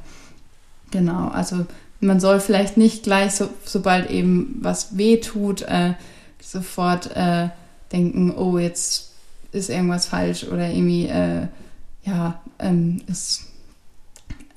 Genau, 0.90 1.28
also 1.28 1.66
man 2.00 2.20
soll 2.20 2.40
vielleicht 2.40 2.76
nicht 2.76 3.02
gleich, 3.02 3.32
so, 3.32 3.48
sobald 3.64 4.10
eben 4.10 4.58
was 4.60 4.96
weh 4.96 5.18
tut, 5.18 5.62
äh, 5.62 5.94
sofort 6.42 7.14
äh, 7.14 7.48
denken, 7.92 8.34
oh, 8.36 8.58
jetzt 8.58 9.05
ist 9.56 9.70
irgendwas 9.70 10.06
falsch 10.06 10.44
oder 10.44 10.68
irgendwie, 10.68 11.06
äh, 11.06 11.46
ja, 12.04 12.40
ähm, 12.58 13.02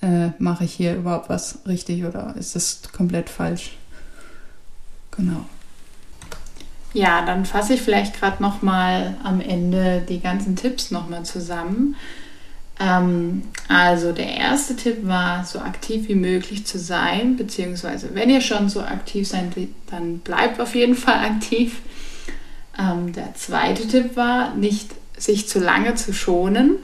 äh, 0.02 0.30
mache 0.40 0.66
ich 0.66 0.74
hier 0.74 0.96
überhaupt 0.96 1.30
was 1.30 1.60
richtig 1.68 2.06
oder 2.06 2.36
ist 2.38 2.56
das 2.56 2.82
komplett 2.92 3.30
falsch? 3.30 3.78
Genau. 5.12 5.46
Ja, 6.94 7.26
dann 7.26 7.46
fasse 7.46 7.74
ich 7.76 7.82
vielleicht 7.82 8.20
gerade 8.20 8.42
noch 8.42 8.62
mal 8.62 9.16
am 9.24 9.42
Ende 9.42 10.04
die 10.08 10.20
ganzen 10.20 10.56
Tipps 10.56 10.90
noch 10.92 11.08
mal 11.08 11.24
zusammen. 11.24 11.96
Ähm, 12.80 13.44
also 13.68 14.12
der 14.12 14.38
erste 14.38 14.76
Tipp 14.76 15.06
war, 15.06 15.44
so 15.44 15.60
aktiv 15.60 16.08
wie 16.08 16.16
möglich 16.16 16.66
zu 16.66 16.80
sein, 16.80 17.36
beziehungsweise 17.36 18.16
wenn 18.16 18.30
ihr 18.30 18.42
schon 18.42 18.70
so 18.70 18.82
aktiv 18.82 19.28
seid, 19.28 19.52
dann 19.92 20.20
bleibt 20.20 20.60
auf 20.62 20.74
jeden 20.74 20.96
Fall 20.96 21.26
aktiv. 21.26 21.82
Ähm, 22.80 23.12
der 23.14 23.36
zweite 23.36 23.88
Tipp 23.88 24.16
war, 24.16 24.56
nicht 24.56 24.92
sich 25.18 25.48
zu 25.48 25.60
lange 25.60 25.96
zu 25.96 26.14
schonen. 26.14 26.78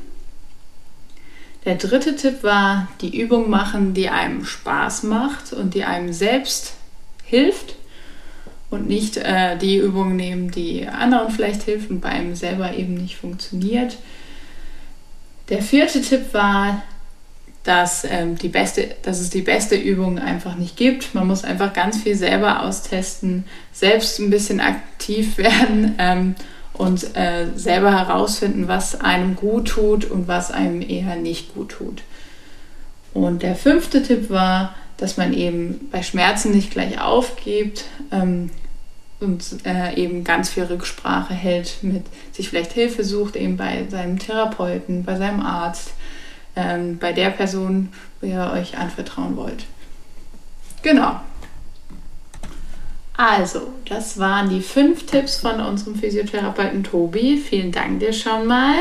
Der 1.64 1.76
dritte 1.76 2.16
Tipp 2.16 2.44
war, 2.44 2.90
die 3.02 3.20
Übung 3.20 3.50
machen, 3.50 3.94
die 3.94 4.10
einem 4.10 4.46
Spaß 4.46 5.04
macht 5.04 5.54
und 5.54 5.74
die 5.74 5.84
einem 5.84 6.14
selbst 6.14 6.74
hilft 7.24 7.76
und 8.70 8.88
nicht 8.88 9.18
äh, 9.18 9.58
die 9.58 9.78
Übung 9.78 10.16
nehmen, 10.16 10.52
die 10.52 10.88
anderen 10.88 11.32
vielleicht 11.32 11.64
hilft 11.64 11.90
und 11.90 12.02
bei 12.02 12.10
einem 12.10 12.36
selber 12.36 12.76
eben 12.76 12.94
nicht 12.96 13.16
funktioniert. 13.16 13.98
Der 15.50 15.62
vierte 15.62 16.02
Tipp 16.02 16.34
war, 16.34 16.84
dass, 17.66 18.06
ähm, 18.08 18.38
die 18.38 18.48
beste, 18.48 18.96
dass 19.02 19.20
es 19.20 19.32
die 19.32 19.42
beste 19.42 19.76
Übung 19.76 20.20
einfach 20.20 20.56
nicht 20.56 20.78
gibt. 20.78 21.16
Man 21.16 21.28
muss 21.28 21.44
einfach 21.44 21.74
ganz 21.74 22.02
viel 22.02 22.16
selber 22.16 22.64
austesten, 22.64 23.44
selbst 23.74 24.20
ein 24.20 24.30
bisschen 24.30 24.62
aktiv 24.62 25.38
werden 25.38 25.96
ähm, 25.98 26.36
und 26.74 27.16
äh, 27.18 27.48
selber 27.56 27.92
herausfinden, 27.92 28.68
was 28.68 29.02
einem 29.02 29.36
gut 29.36 29.70
tut 29.70 30.06
und 30.06 30.28
was 30.28 30.52
einem 30.52 30.82
eher 30.82 31.16
nicht 31.16 31.56
gut 31.56 31.70
tut. 31.70 32.04
Und 33.14 33.42
der 33.42 33.56
fünfte 33.56 34.04
Tipp 34.04 34.30
war, 34.30 34.76
dass 34.98 35.18
man 35.18 35.34
eben 35.34 35.90
bei 35.92 36.04
Schmerzen 36.04 36.52
nicht 36.52 36.70
gleich 36.70 37.02
aufgibt 37.02 37.86
ähm, 38.12 38.52
und 39.20 39.44
äh, 39.66 39.96
eben 39.96 40.24
ganz 40.24 40.50
viel 40.50 40.64
Rücksprache 40.64 41.34
hält, 41.34 41.78
mit 41.82 42.04
sich 42.32 42.50
vielleicht 42.50 42.74
Hilfe 42.74 43.04
sucht, 43.04 43.36
eben 43.36 43.58
bei 43.58 43.86
seinem 43.90 44.20
Therapeuten, 44.20 45.04
bei 45.04 45.18
seinem 45.18 45.40
Arzt 45.40 45.95
ähm, 46.56 46.98
bei 46.98 47.12
der 47.12 47.30
Person, 47.30 47.92
wo 48.20 48.28
ihr 48.28 48.52
euch 48.54 48.78
anvertrauen 48.78 49.36
wollt. 49.36 49.66
Genau. 50.82 51.20
Also, 53.18 53.74
das 53.88 54.20
waren 54.20 54.50
die 54.50 54.62
fünf 54.62 55.06
Tipps 55.06 55.38
von 55.38 55.62
unserem 55.62 55.96
Physiotherapeuten 55.96 56.84
Tobi. 56.84 57.38
Vielen 57.38 57.72
Dank 57.72 58.00
dir 58.00 58.14
schon 58.14 58.46
mal. 58.46 58.76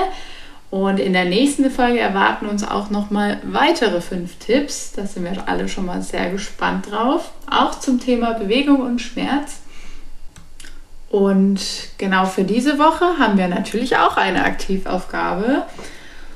Und 0.70 0.98
in 0.98 1.12
der 1.12 1.24
nächsten 1.24 1.70
Folge 1.70 2.00
erwarten 2.00 2.46
uns 2.46 2.66
auch 2.66 2.90
noch 2.90 3.10
mal 3.10 3.38
weitere 3.44 4.00
fünf 4.00 4.36
Tipps. 4.40 4.92
Da 4.92 5.06
sind 5.06 5.22
wir 5.22 5.48
alle 5.48 5.68
schon 5.68 5.86
mal 5.86 6.02
sehr 6.02 6.30
gespannt 6.30 6.90
drauf. 6.90 7.30
Auch 7.48 7.78
zum 7.78 8.00
Thema 8.00 8.32
Bewegung 8.32 8.80
und 8.80 9.00
Schmerz. 9.00 9.60
Und 11.10 11.60
genau 11.96 12.26
für 12.26 12.42
diese 12.42 12.80
Woche 12.80 13.04
haben 13.20 13.38
wir 13.38 13.46
natürlich 13.46 13.96
auch 13.96 14.16
eine 14.16 14.44
Aktivaufgabe. 14.44 15.62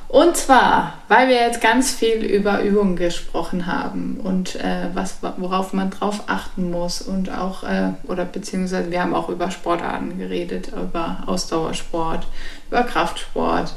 Und 0.09 0.38
zwar, 0.38 0.94
weil 1.09 1.29
wir 1.29 1.37
jetzt 1.37 1.61
ganz 1.61 1.90
viel 1.90 2.25
über 2.25 2.62
Übungen 2.62 2.97
gesprochen 2.97 3.66
haben 3.66 4.18
und 4.23 4.57
äh, 4.57 4.88
was, 4.94 5.18
worauf 5.37 5.75
man 5.75 5.90
drauf 5.90 6.23
achten 6.29 6.71
muss 6.71 7.03
und 7.03 7.31
auch, 7.31 7.62
äh, 7.62 7.90
oder 8.05 8.25
beziehungsweise 8.25 8.90
wir 8.90 9.03
haben 9.03 9.14
auch 9.14 9.29
über 9.29 9.51
Sportarten 9.51 10.18
geredet, 10.18 10.68
über 10.68 11.25
Ausdauersport, 11.27 12.27
über 12.68 12.85
Kraftsport, 12.85 13.75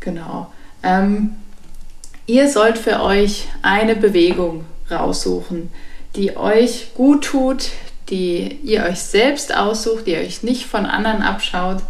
genau. 0.00 0.50
Ähm, 0.82 1.36
ihr 2.24 2.48
sollt 2.48 2.78
für 2.78 3.02
euch 3.02 3.48
eine 3.60 3.94
Bewegung 3.94 4.64
raussuchen, 4.90 5.70
die 6.16 6.34
euch 6.38 6.94
gut 6.94 7.26
tut, 7.26 7.68
die 8.08 8.58
ihr 8.62 8.84
euch 8.84 9.00
selbst 9.00 9.54
aussucht, 9.54 10.06
die 10.06 10.12
ihr 10.12 10.20
euch 10.20 10.42
nicht 10.42 10.64
von 10.64 10.86
anderen 10.86 11.20
abschaut, 11.20 11.82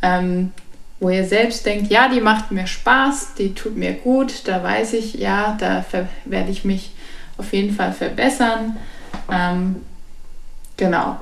ähm, 0.00 0.52
wo 1.04 1.10
ihr 1.10 1.26
selbst 1.26 1.66
denkt, 1.66 1.90
ja, 1.90 2.08
die 2.08 2.22
macht 2.22 2.50
mir 2.50 2.66
Spaß, 2.66 3.34
die 3.34 3.52
tut 3.52 3.76
mir 3.76 3.92
gut, 3.92 4.48
da 4.48 4.62
weiß 4.62 4.94
ich, 4.94 5.12
ja, 5.12 5.54
da 5.60 5.84
werde 6.24 6.50
ich 6.50 6.64
mich 6.64 6.92
auf 7.36 7.52
jeden 7.52 7.74
Fall 7.74 7.92
verbessern. 7.92 8.78
Ähm, 9.30 9.76
genau. 10.78 11.18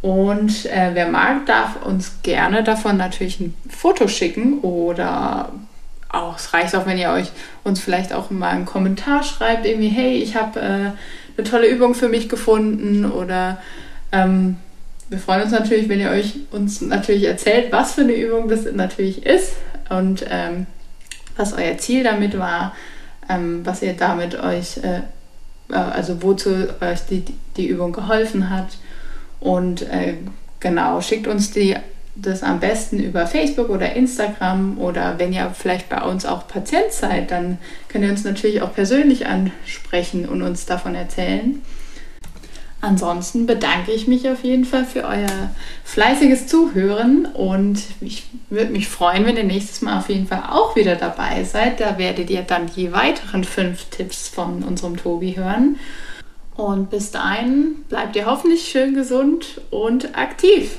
Und 0.00 0.64
äh, 0.64 0.92
wer 0.94 1.08
mag, 1.08 1.44
darf 1.44 1.84
uns 1.84 2.22
gerne 2.22 2.64
davon 2.64 2.96
natürlich 2.96 3.38
ein 3.38 3.54
Foto 3.68 4.08
schicken 4.08 4.60
oder 4.60 5.52
auch, 6.08 6.38
es 6.38 6.54
reicht 6.54 6.74
auch, 6.74 6.86
wenn 6.86 6.96
ihr 6.96 7.10
euch 7.10 7.30
uns 7.64 7.80
vielleicht 7.80 8.14
auch 8.14 8.30
mal 8.30 8.48
einen 8.48 8.64
Kommentar 8.64 9.24
schreibt, 9.24 9.66
irgendwie, 9.66 9.88
hey, 9.88 10.22
ich 10.22 10.36
habe 10.36 10.58
äh, 10.58 10.90
eine 11.36 11.48
tolle 11.50 11.68
Übung 11.68 11.94
für 11.94 12.08
mich 12.08 12.30
gefunden 12.30 13.04
oder 13.04 13.58
ähm, 14.10 14.56
wir 15.12 15.18
freuen 15.18 15.42
uns 15.42 15.52
natürlich, 15.52 15.90
wenn 15.90 16.00
ihr 16.00 16.08
euch 16.08 16.36
uns 16.52 16.80
natürlich 16.80 17.24
erzählt, 17.24 17.70
was 17.70 17.92
für 17.92 18.00
eine 18.00 18.14
Übung 18.14 18.48
das 18.48 18.64
natürlich 18.72 19.26
ist 19.26 19.52
und 19.90 20.24
ähm, 20.28 20.66
was 21.36 21.52
euer 21.52 21.76
Ziel 21.76 22.02
damit 22.02 22.38
war, 22.38 22.74
ähm, 23.28 23.60
was 23.64 23.82
ihr 23.82 23.92
damit 23.92 24.34
euch, 24.42 24.78
äh, 24.78 25.02
äh 25.70 25.74
also 25.74 26.22
wozu 26.22 26.66
euch 26.80 27.00
die, 27.10 27.24
die 27.58 27.66
Übung 27.66 27.92
geholfen 27.92 28.48
hat. 28.48 28.78
Und 29.38 29.82
äh, 29.82 30.14
genau, 30.60 31.02
schickt 31.02 31.26
uns 31.26 31.50
die, 31.50 31.76
das 32.14 32.42
am 32.42 32.58
besten 32.58 32.98
über 32.98 33.26
Facebook 33.26 33.68
oder 33.68 33.94
Instagram 33.94 34.78
oder 34.78 35.18
wenn 35.18 35.34
ihr 35.34 35.50
vielleicht 35.50 35.90
bei 35.90 36.00
uns 36.02 36.24
auch 36.24 36.48
Patient 36.48 36.90
seid, 36.90 37.30
dann 37.30 37.58
könnt 37.88 38.04
ihr 38.04 38.10
uns 38.10 38.24
natürlich 38.24 38.62
auch 38.62 38.74
persönlich 38.74 39.26
ansprechen 39.26 40.26
und 40.26 40.40
uns 40.40 40.64
davon 40.64 40.94
erzählen. 40.94 41.60
Ansonsten 42.82 43.46
bedanke 43.46 43.92
ich 43.92 44.08
mich 44.08 44.28
auf 44.28 44.42
jeden 44.42 44.64
Fall 44.64 44.84
für 44.84 45.04
euer 45.04 45.50
fleißiges 45.84 46.48
Zuhören 46.48 47.26
und 47.26 47.80
ich 48.00 48.24
würde 48.50 48.72
mich 48.72 48.88
freuen, 48.88 49.24
wenn 49.24 49.36
ihr 49.36 49.44
nächstes 49.44 49.82
Mal 49.82 50.00
auf 50.00 50.08
jeden 50.08 50.26
Fall 50.26 50.42
auch 50.50 50.74
wieder 50.74 50.96
dabei 50.96 51.44
seid. 51.44 51.78
Da 51.78 51.96
werdet 51.96 52.28
ihr 52.28 52.42
dann 52.42 52.66
die 52.74 52.92
weiteren 52.92 53.44
fünf 53.44 53.84
Tipps 53.84 54.26
von 54.26 54.64
unserem 54.64 54.96
Tobi 54.96 55.36
hören. 55.36 55.78
Und 56.56 56.90
bis 56.90 57.12
dahin 57.12 57.84
bleibt 57.88 58.16
ihr 58.16 58.26
hoffentlich 58.26 58.68
schön 58.68 58.94
gesund 58.94 59.60
und 59.70 60.18
aktiv. 60.18 60.78